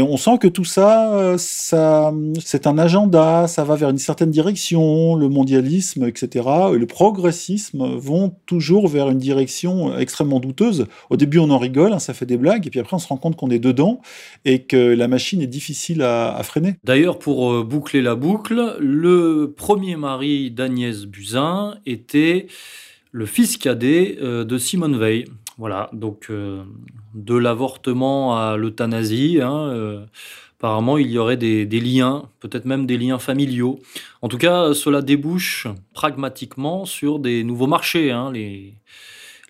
on 0.00 0.16
sent 0.16 0.38
que 0.40 0.48
tout 0.48 0.64
ça, 0.64 1.14
euh, 1.14 1.36
ça 1.38 2.12
c'est 2.44 2.66
un 2.66 2.78
agenda, 2.78 3.46
ça 3.48 3.64
va 3.64 3.76
vers 3.76 3.90
une 3.90 3.98
certaine 3.98 4.30
direction, 4.30 5.14
le 5.14 5.28
mondialisme, 5.28 6.06
etc. 6.06 6.48
Et 6.74 6.78
le 6.78 6.86
progressisme 6.86 7.96
vont 7.96 8.34
toujours 8.46 8.88
vers 8.88 9.08
une 9.08 9.18
direction 9.18 9.96
extrêmement 9.96 10.40
douteuse. 10.40 10.86
Au 11.10 11.16
début, 11.16 11.38
on 11.38 11.50
en 11.50 11.58
rigole, 11.58 11.92
hein, 11.92 11.98
ça 11.98 12.12
fait 12.12 12.26
des 12.26 12.36
blagues, 12.36 12.66
et 12.66 12.70
puis 12.70 12.80
après, 12.80 12.94
on 12.94 12.98
se 12.98 13.08
rend 13.08 13.16
compte 13.16 13.36
qu'on 13.36 13.50
est 13.50 13.58
dedans 13.58 14.00
et 14.44 14.62
que 14.62 14.76
la 14.76 15.08
machine 15.08 15.40
est 15.40 15.46
difficile 15.46 16.02
à, 16.02 16.40
freiner. 16.42 16.76
D'ailleurs, 16.84 17.18
pour 17.18 17.52
euh, 17.52 17.62
boucler 17.62 18.02
la 18.02 18.16
boucle, 18.16 18.76
le 18.80 19.54
premier 19.56 19.96
mari 19.96 20.50
d'Agnès 20.50 21.04
Buzyn 21.04 21.78
était 21.86 22.46
le 23.12 23.26
fils 23.26 23.56
cadet 23.56 24.18
de 24.20 24.58
Simone 24.58 24.96
Veil. 24.96 25.24
Voilà, 25.60 25.90
donc 25.92 26.28
euh, 26.30 26.62
de 27.12 27.34
l'avortement 27.34 28.34
à 28.34 28.56
l'euthanasie, 28.56 29.40
hein, 29.42 29.68
euh, 29.68 30.06
apparemment 30.58 30.96
il 30.96 31.10
y 31.10 31.18
aurait 31.18 31.36
des, 31.36 31.66
liens, 31.66 32.30
peut-être 32.40 32.64
même 32.64 32.86
des 32.86 32.96
liens 32.96 33.18
familiaux. 33.18 33.78
En 34.22 34.28
tout 34.28 34.38
cas, 34.38 34.72
cela 34.72 35.02
débouche 35.02 35.66
pragmatiquement 35.92 36.86
sur 36.86 37.18
des 37.18 37.44
nouveaux 37.44 37.66
marchés, 37.66 38.10
hein, 38.10 38.32
les, 38.32 38.72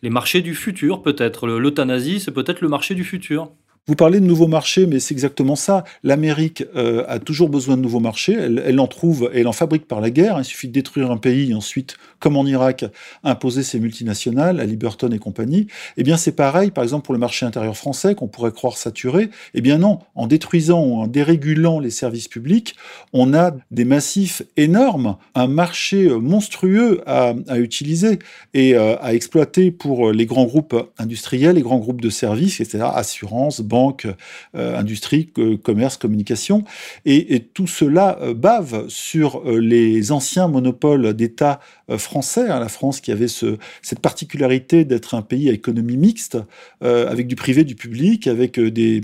les 0.03 0.11
marchés 0.11 0.42
du 0.42 0.57
futur 0.57 1.01
peut-être. 1.01 1.46
L'euthanasie, 1.46 2.18
c'est 2.18 2.33
peut-être 2.33 2.61
le 2.61 2.68
marché 2.68 2.96
du 2.96 3.05
futur. 3.05 3.53
Vous 3.87 3.97
parlez 3.97 4.21
de 4.21 4.27
nouveaux 4.27 4.47
marchés, 4.47 4.87
mais 4.87 5.01
c'est 5.01 5.14
exactement 5.14 5.57
ça. 5.57 5.85
L'Amérique 6.05 6.64
euh, 6.77 7.03
a 7.09 7.19
toujours 7.19 7.49
besoin 7.49 7.79
de 7.79 7.83
nouveaux 7.83 7.99
marchés. 7.99 8.35
Elle, 8.35 8.79
en 8.79 8.87
trouve 8.87 9.31
elle 9.35 9.49
en 9.49 9.53
fabrique 9.53 9.88
par 9.88 10.03
la 10.03 10.11
guerre. 10.11 10.37
Il 10.38 10.45
suffit 10.45 10.69
de 10.69 10.73
détruire 10.73 11.11
un 11.11 11.16
pays 11.16 11.51
et 11.51 11.55
ensuite, 11.55 11.97
comme 12.19 12.37
en 12.37 12.45
Irak, 12.45 12.85
imposer 13.25 13.62
ses 13.62 13.81
multinationales, 13.81 14.61
à 14.61 14.64
Liberton 14.64 15.09
et 15.11 15.19
compagnie. 15.19 15.66
Eh 15.97 16.03
bien, 16.03 16.19
c'est 16.19 16.37
pareil, 16.37 16.71
par 16.71 16.85
exemple, 16.85 17.07
pour 17.07 17.14
le 17.14 17.19
marché 17.19 17.47
intérieur 17.47 17.77
français, 17.77 18.14
qu'on 18.14 18.29
pourrait 18.29 18.53
croire 18.53 18.77
saturé. 18.77 19.31
Eh 19.55 19.62
bien 19.62 19.79
non, 19.79 20.01
en 20.14 20.27
détruisant 20.27 20.85
ou 20.85 21.01
en 21.01 21.07
dérégulant 21.07 21.81
les 21.81 21.90
services 21.90 22.29
publics, 22.29 22.77
on 23.14 23.33
a 23.33 23.53
des 23.71 23.87
massifs 23.87 24.43
énormes, 24.59 25.16
un 25.35 25.47
marché 25.47 26.09
monstrueux 26.11 27.01
à, 27.07 27.35
utiliser 27.57 28.19
et 28.53 28.75
euh, 28.75 28.97
à 29.01 29.14
exploiter 29.14 29.71
pour 29.71 30.12
les 30.12 30.27
grands 30.27 30.45
groupes 30.45 30.77
industriels, 30.99 31.57
les 31.57 31.62
grands 31.62 31.79
groupes 31.79 32.03
de 32.03 32.11
services, 32.11 32.61
etc., 32.61 32.85
assurances, 32.95 33.62
banque, 33.70 34.06
industrie, 34.54 35.33
commerce, 35.62 35.96
communication. 35.96 36.64
Et, 37.06 37.40
tout 37.54 37.66
cela 37.66 38.18
bave 38.35 38.88
sur 38.88 39.42
les 39.48 40.12
anciens 40.12 40.48
monopoles 40.48 41.14
d'État 41.14 41.61
français, 41.96 42.48
hein, 42.48 42.61
la 42.61 42.68
France 42.68 43.00
qui 43.00 43.12
avait 43.12 43.28
ce, 43.28 43.56
cette 43.83 44.00
particularité 44.00 44.85
d'être 44.85 45.14
un 45.14 45.22
pays 45.22 45.48
à 45.48 45.52
économie 45.52 45.96
mixte, 45.96 46.38
avec 46.80 47.26
du 47.26 47.37
privé, 47.37 47.64
du 47.64 47.74
public, 47.74 48.26
avec 48.26 48.59
des 48.61 49.02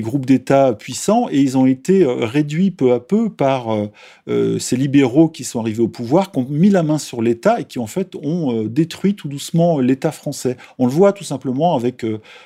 groupes 0.00 0.26
d'État 0.26 0.74
puissants, 0.74 1.28
et 1.30 1.40
ils 1.40 1.56
ont 1.56 1.66
été 1.66 2.04
réduits 2.04 2.70
peu 2.70 2.92
à 2.92 3.00
peu 3.00 3.30
par 3.30 3.66
ces 4.26 4.76
libéraux 4.76 5.28
qui 5.28 5.44
sont 5.44 5.60
arrivés 5.60 5.82
au 5.82 5.88
pouvoir, 5.88 6.32
qui 6.32 6.38
ont 6.38 6.46
mis 6.48 6.70
la 6.70 6.82
main 6.82 6.98
sur 6.98 7.22
l'État 7.22 7.60
et 7.60 7.64
qui 7.64 7.78
en 7.78 7.86
fait 7.86 8.14
ont 8.16 8.64
détruit 8.64 9.14
tout 9.14 9.28
doucement 9.28 9.78
l'État 9.78 10.12
français. 10.12 10.56
On 10.78 10.86
le 10.86 10.92
voit 10.92 11.12
tout 11.12 11.24
simplement 11.24 11.76
avec 11.76 12.04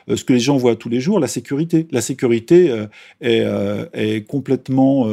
ce 0.08 0.24
que 0.24 0.32
les 0.32 0.40
gens 0.40 0.56
voient 0.56 0.76
tous 0.76 0.88
les 0.88 1.00
jours, 1.00 1.18
la 1.20 1.28
sécurité. 1.28 1.61
La 1.90 2.00
sécurité 2.00 2.86
est, 3.20 3.46
est, 3.92 4.26
complètement 4.26 5.08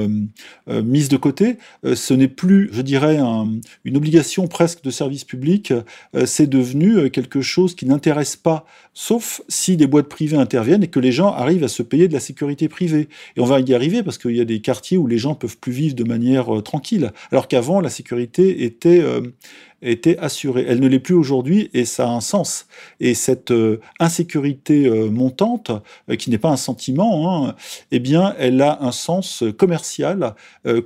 mise 0.68 1.10
de 1.10 1.18
côté. 1.18 1.58
ce 1.84 2.14
n'est 2.14 2.28
plus, 2.28 2.70
je 2.72 2.82
dirais, 2.82 3.20
une 3.86 3.98
obligation 3.98 4.48
presque 4.48 4.84
de 4.84 4.92
service 4.92 5.24
public. 5.24 5.74
c'est 6.26 6.50
devenu 6.50 7.10
quelque 7.10 7.42
chose 7.42 7.76
qui 7.76 7.86
n'intéresse 7.86 8.36
pas, 8.36 8.66
sauf 8.94 9.42
si 9.48 9.78
des 9.78 9.88
boîtes 9.88 10.10
privées 10.10 10.38
interviennent 10.38 10.84
et 10.84 10.88
que 10.88 11.00
les 11.00 11.12
gens 11.12 11.34
arrivent 11.34 11.64
à 11.64 11.70
se 11.70 11.84
payer 11.84 12.08
de 12.08 12.14
la 12.14 12.20
sécurité 12.20 12.68
privée. 12.68 13.10
Et 13.36 13.42
on 13.42 13.46
va 13.46 13.60
y 13.60 13.74
arriver 13.74 14.04
parce 14.04 14.18
qu'il 14.18 14.36
y 14.36 14.42
a 14.42 14.46
des 14.46 14.62
quartiers 14.62 14.98
où 14.98 15.08
les 15.08 15.18
gens 15.18 15.36
peuvent 15.36 15.58
plus 15.58 15.72
vivre 15.72 15.96
de 15.96 16.04
manière 16.04 16.48
tranquille, 16.64 17.12
alors 17.32 17.48
qu'avant 17.48 17.82
la 17.82 17.90
sécurité 17.90 18.64
était 18.64 19.04
était 19.82 20.18
assurée. 20.18 20.66
Elle 20.68 20.80
ne 20.80 20.88
l'est 20.88 21.00
plus 21.00 21.16
aujourd'hui 21.16 21.70
et 21.74 21.86
ça 21.86 22.08
a 22.08 22.12
un 22.12 22.22
sens. 22.22 22.68
Et 23.00 23.14
cette 23.14 23.52
euh, 23.52 23.80
insécurité 24.00 24.86
euh, 24.86 25.10
montante, 25.10 25.72
euh, 26.10 26.16
qui 26.16 26.30
n'est 26.30 26.38
pas 26.38 26.50
un 26.50 26.58
sentiment, 26.58 27.48
hein, 27.48 27.56
eh 27.92 28.00
bien, 28.00 28.36
elle 28.38 28.62
a 28.62 28.80
un 28.82 28.92
sens 28.92 29.44
commercial, 29.58 30.36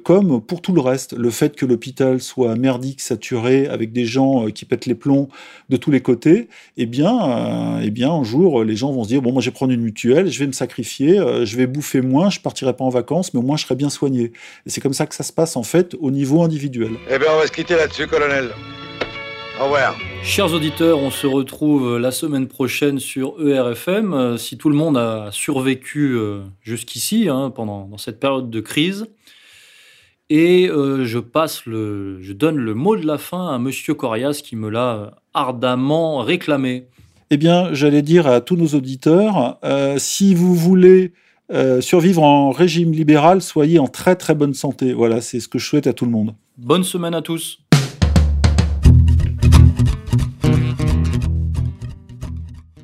comme 0.04 0.42
pour 0.42 0.62
tout 0.62 0.74
le 0.74 0.82
reste. 0.82 1.14
Le 1.14 1.30
fait 1.30 1.56
que 1.56 1.66
l'hôpital 1.66 2.22
soit 2.22 2.56
merdique, 2.56 3.02
saturé, 3.02 3.68
avec 3.68 3.92
des 3.92 4.06
gens 4.06 4.48
qui 4.48 4.66
pètent 4.66 4.86
les 4.86 4.96
plombs 4.96 5.30
de 5.70 5.78
tous 5.78 5.92
les 5.92 6.02
côtés, 6.02 6.50
eh 6.78 6.86
bien, 6.86 7.80
eh 7.82 7.90
bien, 7.90 8.12
un 8.12 8.24
jour, 8.24 8.64
les 8.64 8.76
gens 8.76 8.92
vont 8.92 9.04
se 9.04 9.10
dire 9.10 9.22
bon, 9.22 9.32
moi, 9.32 9.42
je 9.42 9.50
vais 9.50 9.54
prendre 9.54 9.74
une 9.74 9.82
mutuelle, 9.82 10.30
je 10.30 10.40
vais 10.40 10.48
me 10.48 10.52
sacrifier, 10.52 11.18
je 11.44 11.58
vais 11.58 11.68
bouffer 11.68 12.02
moins, 12.02 12.30
je 12.30 12.40
partirai 12.40 12.74
pas 12.74 12.84
en 12.84 12.90
vacances, 12.90 13.34
mais 13.34 13.40
au 13.40 13.44
moins, 13.44 13.58
je 13.58 13.64
serai 13.66 13.76
bien 13.76 13.90
soigné. 13.90 14.32
Et 14.66 14.70
c'est 14.70 14.82
comme 14.82 14.94
ça 14.94 15.06
que 15.06 15.16
ça 15.16 15.24
se 15.24 15.34
passe 15.34 15.56
en 15.56 15.64
fait 15.64 15.96
au 16.00 16.12
niveau 16.12 16.44
individuel. 16.44 16.92
Eh 17.10 17.18
bien, 17.18 17.28
on 17.34 17.40
va 17.40 17.48
se 17.48 17.52
quitter 17.52 17.76
là-dessus, 17.76 18.08
colonel. 18.08 18.52
Au 19.60 19.66
revoir. 19.66 19.96
Chers 20.24 20.52
auditeurs, 20.52 20.98
on 20.98 21.12
se 21.12 21.28
retrouve 21.28 22.00
la 22.00 22.10
semaine 22.12 22.48
prochaine 22.48 22.98
sur 22.98 23.36
ERFM. 23.40 24.14
Euh, 24.14 24.38
si 24.38 24.58
tout 24.58 24.68
le 24.70 24.76
monde 24.76 24.98
a 24.98 25.30
survécu 25.32 26.16
euh, 26.16 26.42
jusqu'ici, 26.64 27.30
hein, 27.30 27.52
pendant 27.54 27.86
dans 27.86 28.00
cette 28.00 28.20
période 28.20 28.50
de 28.50 28.60
crise. 28.62 29.06
Et 30.32 30.68
euh, 30.70 31.06
je 31.06 31.20
passe 31.20 31.68
le, 31.68 32.20
je 32.22 32.34
donne 32.34 32.56
le 32.56 32.74
mot 32.74 32.96
de 32.96 33.06
la 33.06 33.20
fin 33.20 33.54
à 33.54 33.60
Monsieur 33.60 33.94
Corias 33.94 34.42
qui 34.44 34.56
me 34.56 34.70
l'a 34.70 35.18
ardemment 35.36 36.20
réclamé. 36.20 36.88
Eh 37.30 37.38
bien, 37.38 37.74
j'allais 37.74 38.02
dire 38.02 38.26
à 38.26 38.42
tous 38.42 38.56
nos 38.56 38.68
auditeurs, 38.70 39.60
si 39.98 40.36
vous 40.36 40.54
voulez 40.54 41.14
survivre 41.80 42.22
en 42.22 42.52
régime 42.52 42.92
libéral, 42.92 43.42
soyez 43.42 43.80
en 43.80 43.88
très 43.88 44.16
très 44.16 44.36
bonne 44.36 44.54
santé. 44.54 44.94
Voilà, 44.94 45.20
c'est 45.20 45.40
ce 45.40 45.48
que 45.48 45.58
je 45.58 45.66
souhaite 45.66 45.88
à 45.88 45.94
tout 45.94 46.06
le 46.06 46.12
monde. 46.12 46.36
Bonne 46.58 46.84
semaine 46.84 47.16
à 47.16 47.24
tous. 47.24 47.63